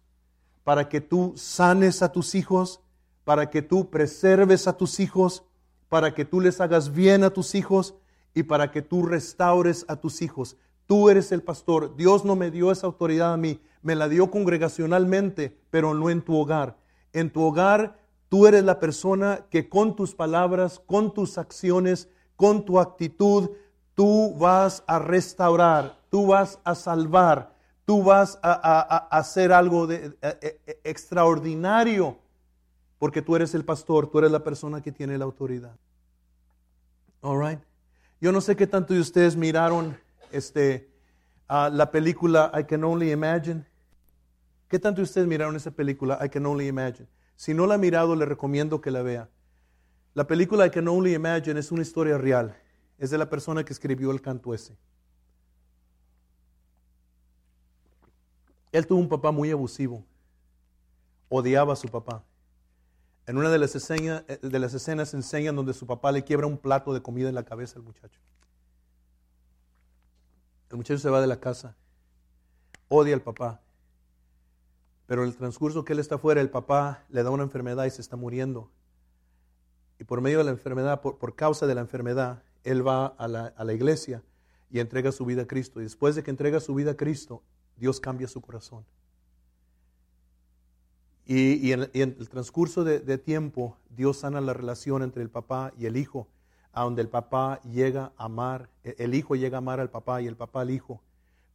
para 0.63 0.89
que 0.89 1.01
tú 1.01 1.33
sanes 1.35 2.01
a 2.01 2.11
tus 2.11 2.35
hijos, 2.35 2.81
para 3.23 3.49
que 3.49 3.61
tú 3.61 3.89
preserves 3.89 4.67
a 4.67 4.77
tus 4.77 4.99
hijos, 4.99 5.43
para 5.89 6.13
que 6.13 6.25
tú 6.25 6.41
les 6.41 6.61
hagas 6.61 6.91
bien 6.91 7.23
a 7.23 7.29
tus 7.29 7.55
hijos 7.55 7.95
y 8.33 8.43
para 8.43 8.71
que 8.71 8.81
tú 8.81 9.05
restaures 9.05 9.85
a 9.87 9.95
tus 9.95 10.21
hijos. 10.21 10.57
Tú 10.87 11.09
eres 11.09 11.31
el 11.31 11.41
pastor. 11.41 11.95
Dios 11.95 12.25
no 12.25 12.35
me 12.35 12.51
dio 12.51 12.71
esa 12.71 12.87
autoridad 12.87 13.33
a 13.33 13.37
mí 13.37 13.59
me 13.85 13.93
la 13.93 14.09
dio 14.09 14.31
congregacionalmente, 14.31 15.55
pero 15.69 15.93
no 15.93 16.09
en 16.09 16.23
tu 16.23 16.35
hogar. 16.35 16.75
En 17.13 17.29
tu 17.29 17.43
hogar 17.43 17.99
tú 18.29 18.47
eres 18.47 18.63
la 18.63 18.79
persona 18.79 19.45
que 19.51 19.69
con 19.69 19.95
tus 19.95 20.15
palabras, 20.15 20.81
con 20.87 21.13
tus 21.13 21.37
acciones, 21.37 22.09
con 22.35 22.65
tu 22.65 22.79
actitud, 22.79 23.51
tú 23.93 24.33
vas 24.39 24.83
a 24.87 24.97
restaurar, 24.97 25.99
tú 26.09 26.25
vas 26.25 26.59
a 26.63 26.73
salvar, 26.73 27.53
tú 27.85 28.01
vas 28.01 28.39
a, 28.41 29.07
hacer 29.15 29.53
algo 29.53 29.85
de, 29.85 30.17
extraordinario, 30.83 32.17
porque 32.97 33.21
tú 33.21 33.35
eres 33.35 33.53
el 33.53 33.65
pastor, 33.65 34.07
tú 34.07 34.17
eres 34.17 34.31
la 34.31 34.43
persona 34.43 34.81
que 34.81 34.91
tiene 34.91 35.15
la 35.19 35.25
autoridad. 35.25 35.75
All 37.21 37.39
right. 37.39 37.59
Yo 38.19 38.31
no 38.31 38.41
sé 38.41 38.55
qué 38.55 38.65
tanto 38.65 38.95
de 38.95 38.99
ustedes 38.99 39.35
miraron 39.35 39.95
este, 40.31 40.89
la 41.47 41.91
película 41.91 42.51
I 42.57 42.63
Can 42.63 42.83
Only 42.83 43.11
Imagine. 43.11 43.65
¿Qué 44.67 44.79
tanto 44.79 45.01
ustedes 45.01 45.27
miraron 45.27 45.55
esa 45.55 45.71
película? 45.71 46.19
I 46.23 46.29
Can 46.29 46.45
Only 46.45 46.67
Imagine. 46.67 47.07
Si 47.35 47.53
no 47.53 47.67
la 47.67 47.75
ha 47.75 47.77
mirado, 47.77 48.15
le 48.15 48.25
recomiendo 48.25 48.81
que 48.81 48.91
la 48.91 49.01
vea. 49.01 49.29
La 50.13 50.25
película 50.25 50.65
I 50.65 50.69
Can 50.69 50.87
Only 50.87 51.13
Imagine 51.13 51.59
es 51.59 51.71
una 51.71 51.81
historia 51.81 52.17
real. 52.17 52.55
Es 52.97 53.09
de 53.09 53.17
la 53.17 53.29
persona 53.29 53.63
que 53.63 53.73
escribió 53.73 54.11
el 54.11 54.21
canto 54.21 54.53
ese. 54.53 54.77
Él 58.71 58.87
tuvo 58.87 58.99
un 58.99 59.09
papá 59.09 59.31
muy 59.31 59.51
abusivo. 59.51 60.03
Odiaba 61.29 61.73
a 61.73 61.75
su 61.75 61.87
papá. 61.87 62.23
En 63.27 63.37
una 63.37 63.49
de 63.49 63.57
las, 63.57 63.75
escenas, 63.75 64.23
de 64.27 64.59
las 64.59 64.73
escenas 64.73 65.13
enseñan 65.13 65.55
donde 65.55 65.73
su 65.73 65.87
papá 65.87 66.11
le 66.11 66.23
quiebra 66.23 66.45
un 66.45 66.57
plato 66.57 66.93
de 66.93 67.01
comida 67.01 67.27
en 67.27 67.35
la 67.35 67.43
cabeza 67.43 67.79
al 67.79 67.83
muchacho. 67.83 68.19
El 70.69 70.77
muchacho 70.77 70.99
se 70.99 71.09
va 71.09 71.21
de 71.21 71.27
la 71.27 71.39
casa. 71.39 71.75
Odia 72.87 73.13
al 73.13 73.21
papá. 73.21 73.61
Pero 75.07 75.23
en 75.23 75.29
el 75.29 75.35
transcurso 75.35 75.85
que 75.85 75.93
él 75.93 75.99
está 75.99 76.17
fuera, 76.17 76.41
el 76.41 76.49
papá 76.49 77.03
le 77.09 77.23
da 77.23 77.29
una 77.29 77.43
enfermedad 77.43 77.85
y 77.85 77.91
se 77.91 78.01
está 78.01 78.15
muriendo. 78.15 78.69
Y 79.99 80.03
por 80.03 80.21
medio 80.21 80.39
de 80.39 80.45
la 80.45 80.51
enfermedad, 80.51 81.01
por, 81.01 81.35
causa 81.35 81.67
de 81.67 81.75
la 81.75 81.81
enfermedad, 81.81 82.43
él 82.63 82.85
va 82.85 83.07
a 83.07 83.27
la, 83.27 83.53
a 83.55 83.63
la 83.63 83.73
iglesia 83.73 84.23
y 84.71 84.79
entrega 84.79 85.11
su 85.11 85.25
vida 85.25 85.43
a 85.43 85.47
Cristo. 85.47 85.79
Y 85.79 85.83
después 85.83 86.15
de 86.15 86.23
que 86.23 86.31
entrega 86.31 86.59
su 86.59 86.73
vida 86.73 86.91
a 86.91 86.97
Cristo, 86.97 87.43
Dios 87.77 87.99
cambia 87.99 88.27
su 88.27 88.41
corazón. 88.41 88.85
Y, 91.27 91.71
en, 91.71 91.89
el 91.93 92.29
transcurso 92.29 92.83
de, 92.83 93.17
tiempo, 93.17 93.77
Dios 93.89 94.19
sana 94.19 94.41
la 94.41 94.53
relación 94.53 95.01
entre 95.01 95.23
el 95.23 95.29
papá 95.29 95.73
y 95.77 95.87
el 95.87 95.97
hijo, 95.97 96.27
a 96.75 96.83
donde 96.83 97.01
el 97.01 97.07
papá 97.07 97.61
llega 97.63 98.11
a 98.17 98.25
amar, 98.25 98.69
e, 98.83 98.95
el 98.99 99.15
hijo 99.15 99.35
llega 99.35 99.57
a 99.57 99.59
amar 99.59 99.79
al 99.79 99.89
papá 99.89 100.21
y 100.21 100.27
el 100.27 100.35
papá 100.35 100.61
al 100.61 100.69
hijo 100.69 101.01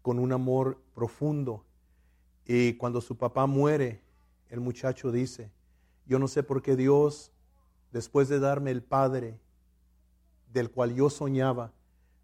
con 0.00 0.18
un 0.18 0.32
amor 0.32 0.80
profundo. 0.94 1.62
Y 2.46 2.72
cuando 2.74 3.02
su 3.02 3.16
papá 3.16 3.46
muere, 3.46 4.00
el 4.48 4.60
muchacho 4.60 5.12
dice, 5.12 5.50
yo 6.06 6.18
no 6.18 6.26
sé 6.26 6.42
por 6.42 6.62
qué 6.62 6.74
Dios, 6.74 7.32
después 7.92 8.30
de 8.30 8.40
darme 8.40 8.70
el 8.70 8.82
padre 8.82 9.38
del 10.54 10.70
cual 10.70 10.94
yo 10.94 11.10
soñaba, 11.10 11.70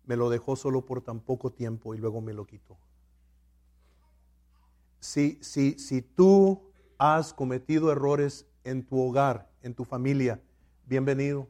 me 0.06 0.16
lo 0.16 0.30
dejó 0.30 0.56
solo 0.56 0.87
por 0.87 1.02
tan 1.02 1.20
poco 1.20 1.52
tiempo 1.52 1.94
y 1.94 1.98
luego 1.98 2.22
me 2.22 2.32
lo 2.32 2.46
quitó. 2.46 2.78
Si, 5.00 5.38
si, 5.42 5.78
si 5.78 6.00
tú 6.00 6.62
has 6.96 7.35
cometido 7.35 7.92
errores 7.92 8.46
en 8.64 8.87
tu 8.87 8.98
hogar, 8.98 9.50
en 9.62 9.74
tu 9.74 9.85
familia, 9.85 10.40
bienvenido. 10.87 11.46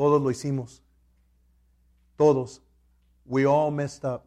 Todos 0.00 0.22
lo 0.22 0.30
hicimos. 0.30 0.82
Todos. 2.16 2.62
We 3.26 3.44
all 3.44 3.70
messed 3.70 4.02
up. 4.02 4.22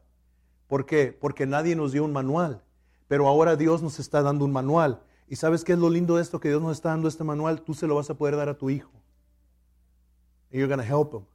¿Por 0.68 0.86
qué? 0.86 1.18
Porque 1.20 1.48
nadie 1.48 1.76
nos 1.76 1.94
dio 1.94 2.06
un 2.06 2.14
manual. 2.14 2.62
Pero 3.08 3.28
ahora 3.28 3.56
Dios 3.56 3.82
nos 3.82 3.98
está 3.98 4.22
dando 4.22 4.46
un 4.46 4.52
manual. 4.52 5.02
¿Y 5.28 5.36
sabes 5.36 5.64
qué 5.64 5.74
es 5.74 5.80
lo 5.80 5.90
lindo 5.90 6.18
de 6.18 6.22
esto? 6.22 6.40
Que 6.40 6.50
Dios 6.50 6.62
nos 6.62 6.74
está 6.74 6.90
dando 6.90 7.08
este 7.08 7.24
manual. 7.24 7.64
Tú 7.64 7.74
se 7.74 7.88
lo 7.88 7.96
vas 7.96 8.08
a 8.12 8.14
poder 8.14 8.36
dar 8.36 8.50
a 8.50 8.56
tu 8.56 8.70
hijo. 8.70 8.92
And 10.52 10.60
you're 10.60 10.68
going 10.68 10.78
to 10.78 10.86
help 10.86 11.12
him. 11.12 11.26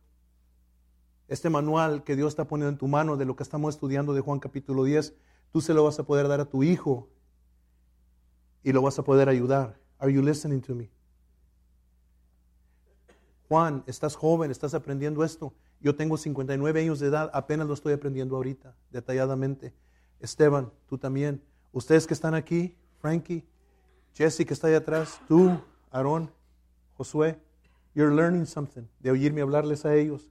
Este 1.27 1.51
manual 1.51 2.05
que 2.05 2.15
Dios 2.15 2.29
está 2.29 2.47
poniendo 2.47 2.71
en 2.71 2.79
tu 2.79 2.87
mano 2.87 3.17
de 3.17 3.25
lo 3.25 3.35
que 3.35 3.43
estamos 3.43 3.75
estudiando 3.75 4.15
de 4.15 4.21
Juan 4.21 4.39
capítulo 4.39 4.85
10, 4.85 5.17
tú 5.51 5.61
se 5.61 5.75
lo 5.75 5.83
vas 5.83 5.99
a 5.99 6.05
poder 6.05 6.29
dar 6.29 6.39
a 6.39 6.45
tu 6.45 6.63
hijo 6.63 7.09
y 8.63 8.71
lo 8.71 8.83
vas 8.83 9.01
a 9.01 9.03
poder 9.03 9.29
ayudar. 9.29 9.81
Are 9.99 10.13
you 10.13 10.23
listening 10.23 10.61
to 10.61 10.77
me? 10.77 10.93
Juan, 13.49 13.83
estás 13.87 14.15
joven, 14.15 14.51
estás 14.51 14.75
aprendiendo 14.75 15.25
esto. 15.25 15.53
Yo 15.81 15.95
tengo 15.95 16.17
59 16.17 16.81
años 16.81 17.01
de 17.01 17.09
edad, 17.09 17.31
apenas 17.33 17.67
lo 17.67 17.75
estoy 17.75 17.93
aprendiendo 17.93 18.37
ahorita, 18.37 18.75
detalladamente. 18.91 19.75
Esteban, 20.21 20.71
tú 20.87 20.99
también. 20.99 21.43
Ustedes 21.73 22.07
que 22.07 22.15
están 22.15 22.35
aquí, 22.35 22.77
Frankie, 23.01 23.45
Jesse 24.15 24.45
que 24.45 24.53
está 24.53 24.67
ahí 24.67 24.75
atrás, 24.75 25.21
tú, 25.29 25.61
Aarón, 25.91 26.31
Josué, 26.95 27.39
you're 27.95 28.15
learning 28.15 28.47
something. 28.47 28.83
De 29.01 29.11
oírme 29.11 29.41
hablarles 29.41 29.85
a 29.85 29.95
ellos. 29.95 30.31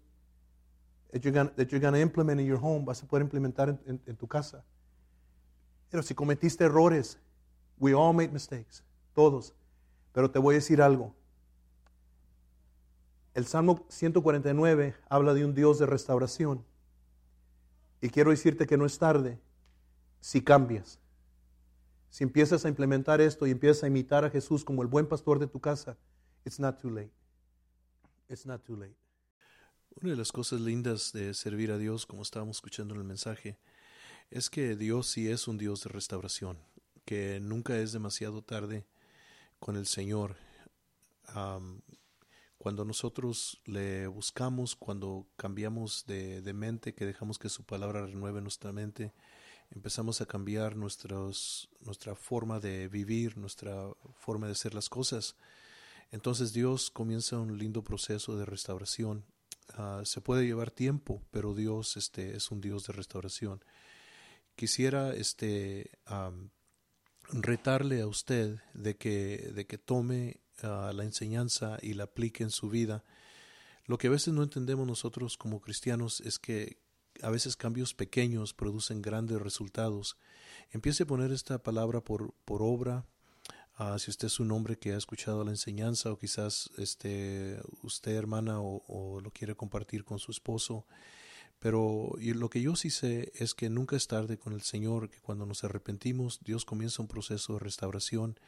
That 1.12 1.22
you're 1.22 1.80
going 1.80 1.94
to 1.94 2.00
implement 2.00 2.40
in 2.42 2.48
your 2.48 2.60
home, 2.62 2.86
vas 2.86 3.02
a 3.02 3.08
poder 3.08 3.24
implementar 3.24 3.70
en, 3.86 4.02
en 4.06 4.16
tu 4.16 4.28
casa. 4.28 4.64
Pero 5.90 6.04
si 6.04 6.14
cometiste 6.14 6.66
errores, 6.66 7.18
We 7.80 7.94
all 7.94 8.14
make 8.14 8.32
mistakes, 8.32 8.84
todos. 9.14 9.54
Pero 10.14 10.32
te 10.32 10.40
voy 10.40 10.56
a 10.56 10.58
decir 10.58 10.82
algo. 10.82 11.14
El 13.38 13.46
Salmo 13.46 13.86
149 13.90 14.96
habla 15.10 15.36
de 15.36 15.46
un 15.46 15.54
Dios 15.54 15.78
de 15.78 15.86
restauración. 15.86 16.66
Y 18.02 18.10
quiero 18.10 18.32
decirte 18.32 18.66
que 18.66 18.78
no 18.78 18.86
es 18.88 18.98
tarde 18.98 19.40
si 20.20 20.42
cambias. 20.42 21.00
Si 22.10 22.24
empiezas 22.24 22.66
a 22.66 22.70
implementar 22.70 23.22
esto 23.22 23.46
y 23.46 23.52
empiezas 23.52 23.84
a 23.84 23.88
imitar 23.90 24.26
a 24.26 24.32
Jesús 24.32 24.66
como 24.66 24.82
el 24.82 24.88
buen 24.88 25.06
pastor 25.06 25.38
de 25.38 25.46
tu 25.46 25.60
casa, 25.62 26.00
it's 26.46 26.60
not 26.60 26.82
too 26.82 26.90
late. 26.90 27.12
It's 28.28 28.48
not 28.48 28.64
too 28.64 28.76
late. 28.76 28.98
Una 30.02 30.10
de 30.10 30.18
las 30.18 30.32
cosas 30.32 30.60
lindas 30.60 31.14
de 31.14 31.36
servir 31.36 31.70
a 31.70 31.78
Dios, 31.78 32.08
como 32.08 32.24
estábamos 32.24 32.58
escuchando 32.58 32.96
en 32.96 33.02
el 33.02 33.06
mensaje, 33.06 33.60
es 34.32 34.50
que 34.50 34.76
Dios 34.76 35.12
sí 35.12 35.30
es 35.30 35.48
un 35.48 35.60
Dios 35.60 35.84
de 35.84 35.92
restauración 35.92 36.58
que 37.06 37.40
nunca 37.40 37.78
es 37.78 37.92
demasiado 37.92 38.42
tarde 38.42 38.88
con 39.60 39.76
el 39.76 39.86
Señor. 39.86 40.38
Cuando 42.58 42.86
nosotros 42.86 43.62
le 43.66 44.08
buscamos, 44.08 44.76
cuando 44.76 45.28
cambiamos 45.36 46.06
de, 46.08 46.54
mente, 46.54 46.94
que 46.94 47.06
dejamos 47.06 47.38
que 47.38 47.50
su 47.50 47.64
palabra 47.64 48.06
renueve 48.06 48.42
nuestra 48.42 48.72
mente, 48.72 49.14
empezamos 49.70 50.22
a 50.22 50.26
cambiar 50.26 50.76
nuestra 50.76 52.16
forma 52.16 52.60
de 52.60 52.88
vivir, 52.88 53.38
nuestra 53.38 53.90
forma 54.16 54.48
de 54.48 54.54
hacer 54.54 54.74
las 54.74 54.90
cosas. 54.90 55.36
Entonces 56.12 56.54
Dios 56.54 56.90
comienza 56.90 57.38
un 57.38 57.58
lindo 57.58 57.84
proceso 57.84 58.38
de 58.38 58.46
restauración. 58.46 59.26
Ah, 59.74 60.02
se 60.06 60.22
puede 60.22 60.46
llevar 60.46 60.72
tiempo, 60.72 61.22
pero 61.32 61.54
Dios 61.54 61.98
este, 61.98 62.36
es 62.36 62.50
un 62.50 62.62
Dios 62.62 62.88
de 62.88 62.94
restauración. 62.94 63.64
Quisiera 64.56 65.14
este, 65.14 65.92
retarle 67.30 68.02
a 68.02 68.08
usted 68.08 68.60
de 68.74 68.96
que, 68.98 69.52
de 69.54 69.68
que 69.68 69.78
tome 69.78 70.40
la 70.64 71.04
enseñanza 71.04 71.78
y 71.82 71.94
la 71.94 72.06
aplique 72.06 72.44
en 72.44 72.50
su 72.50 72.70
vida. 72.70 73.04
Lo 73.86 73.98
que 73.98 74.08
a 74.08 74.12
veces 74.12 74.34
no 74.34 74.44
entendemos 74.44 74.86
nosotros 74.86 75.38
como 75.38 75.62
cristianos 75.62 76.22
es 76.22 76.40
que 76.40 76.78
a 77.22 77.30
veces 77.30 77.56
cambios 77.56 77.94
pequeños 77.94 78.54
producen 78.54 79.02
grandes 79.02 79.42
resultados. 79.42 80.18
Empiece 80.72 81.04
a 81.04 81.08
poner 81.08 81.32
esta 81.32 81.64
palabra 81.64 82.02
por, 82.02 82.34
por 82.46 82.62
obra. 82.62 83.06
Ah, 83.76 83.98
si 84.00 84.12
usted 84.12 84.28
es 84.28 84.40
un 84.40 84.52
hombre 84.52 84.78
que 84.78 84.94
ha 84.94 84.98
escuchado 84.98 85.44
la 85.44 85.52
enseñanza 85.52 86.12
o 86.12 86.18
quizás 86.18 86.70
este, 86.78 87.60
usted 87.84 88.16
hermana 88.16 88.60
o 88.60 89.22
lo 89.22 89.32
quiere 89.32 89.56
compartir 89.56 90.04
con 90.04 90.20
su 90.20 90.32
esposo, 90.32 90.86
pero 91.60 92.14
lo 92.20 92.50
que 92.50 92.62
yo 92.62 92.76
sí 92.76 92.92
sé 92.92 93.32
es 93.34 93.56
que 93.56 93.70
nunca 93.70 93.96
es 93.96 94.08
tarde 94.08 94.38
con 94.38 94.54
el 94.54 94.62
Señor, 94.62 95.10
que 95.10 95.20
cuando 95.20 95.46
nos 95.48 95.64
arrepentimos, 95.64 96.40
Dios 96.44 96.66
comienza 96.66 97.02
un 97.02 97.08
proceso 97.08 97.54
de 97.54 97.60
restauración. 97.60 98.40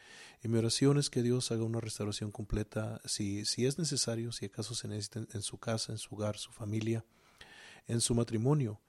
Y 0.44 0.48
mi 0.48 0.60
oración 0.60 1.00
es 1.00 1.10
que 1.10 1.24
Dios 1.24 1.52
haga 1.52 1.64
una 1.64 1.82
restauración 1.82 2.32
completa, 2.32 3.02
si, 3.06 3.46
si 3.46 3.66
es 3.66 3.80
necesario, 3.80 4.32
si 4.32 4.46
acaso 4.46 4.76
se 4.76 4.88
necesita 4.88 5.26
en 5.34 5.42
su 5.42 5.58
casa, 5.58 5.92
en 5.92 5.98
su 5.98 6.14
hogar, 6.14 6.38
su 6.38 6.52
familia, 6.52 7.04
en 7.88 8.00
su 8.00 8.14
matrimonio. 8.14 8.80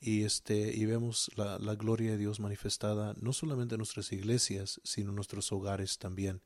Y, 0.00 0.22
este, 0.22 0.76
y 0.76 0.84
vemos 0.84 1.28
la, 1.34 1.58
la 1.58 1.74
gloria 1.74 2.12
de 2.12 2.18
Dios 2.18 2.38
manifestada 2.38 3.14
no 3.20 3.32
solamente 3.32 3.74
en 3.74 3.78
nuestras 3.78 4.12
iglesias, 4.12 4.80
sino 4.84 5.08
en 5.08 5.16
nuestros 5.16 5.50
hogares 5.50 5.98
también. 5.98 6.42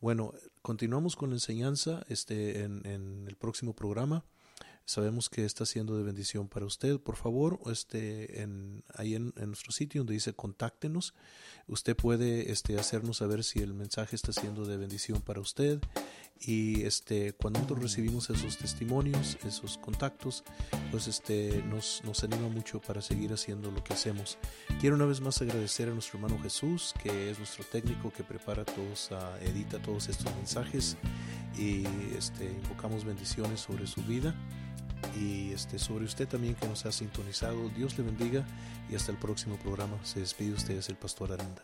Bueno, 0.00 0.32
continuamos 0.62 1.16
con 1.16 1.30
la 1.30 1.36
enseñanza 1.36 2.04
este, 2.08 2.62
en, 2.62 2.86
en 2.86 3.26
el 3.26 3.34
próximo 3.36 3.74
programa. 3.74 4.24
Sabemos 4.86 5.28
que 5.28 5.44
está 5.44 5.66
siendo 5.66 5.96
de 5.96 6.04
bendición 6.04 6.46
para 6.46 6.64
usted. 6.64 7.00
Por 7.00 7.16
favor, 7.16 7.58
este, 7.66 8.42
en, 8.42 8.84
ahí 8.94 9.16
en, 9.16 9.32
nuestro 9.34 9.72
sitio 9.72 10.02
donde 10.02 10.14
dice 10.14 10.32
contáctenos, 10.32 11.12
usted 11.66 11.96
puede 11.96 12.52
este, 12.52 12.78
hacernos 12.78 13.16
saber 13.16 13.42
si 13.42 13.58
el 13.58 13.74
mensaje 13.74 14.14
está 14.14 14.32
siendo 14.32 14.64
de 14.64 14.76
bendición 14.76 15.20
para 15.20 15.40
usted. 15.40 15.80
Y 16.38 16.84
este, 16.84 17.32
cuando 17.32 17.58
nosotros 17.58 17.82
recibimos 17.82 18.30
esos 18.30 18.58
testimonios, 18.58 19.38
esos 19.44 19.76
contactos, 19.76 20.44
pues 20.92 21.08
este, 21.08 21.64
nos, 21.64 22.02
nos 22.04 22.22
anima 22.22 22.48
mucho 22.48 22.80
para 22.80 23.02
seguir 23.02 23.32
haciendo 23.32 23.72
lo 23.72 23.82
que 23.82 23.92
hacemos. 23.92 24.38
Quiero 24.80 24.94
una 24.94 25.06
vez 25.06 25.20
más 25.20 25.42
agradecer 25.42 25.88
a 25.88 25.94
nuestro 25.94 26.20
hermano 26.20 26.40
Jesús, 26.40 26.94
que 27.02 27.32
es 27.32 27.38
nuestro 27.38 27.64
técnico 27.64 28.12
que 28.12 28.22
prepara 28.22 28.64
todos, 28.64 29.10
uh, 29.10 29.44
edita 29.44 29.82
todos 29.82 30.08
estos 30.08 30.32
mensajes 30.36 30.96
y 31.58 31.84
este, 32.16 32.44
invocamos 32.44 33.04
bendiciones 33.04 33.60
sobre 33.60 33.88
su 33.88 34.00
vida 34.02 34.32
y 35.18 35.52
este, 35.52 35.78
sobre 35.78 36.04
usted 36.04 36.28
también 36.28 36.54
que 36.54 36.68
nos 36.68 36.86
ha 36.86 36.92
sintonizado. 36.92 37.68
Dios 37.70 37.96
le 37.98 38.04
bendiga 38.04 38.44
y 38.90 38.94
hasta 38.94 39.12
el 39.12 39.18
próximo 39.18 39.56
programa. 39.56 39.96
Se 40.04 40.20
despide 40.20 40.52
ustedes 40.52 40.88
el 40.88 40.96
pastor 40.96 41.32
Aranda. 41.32 41.62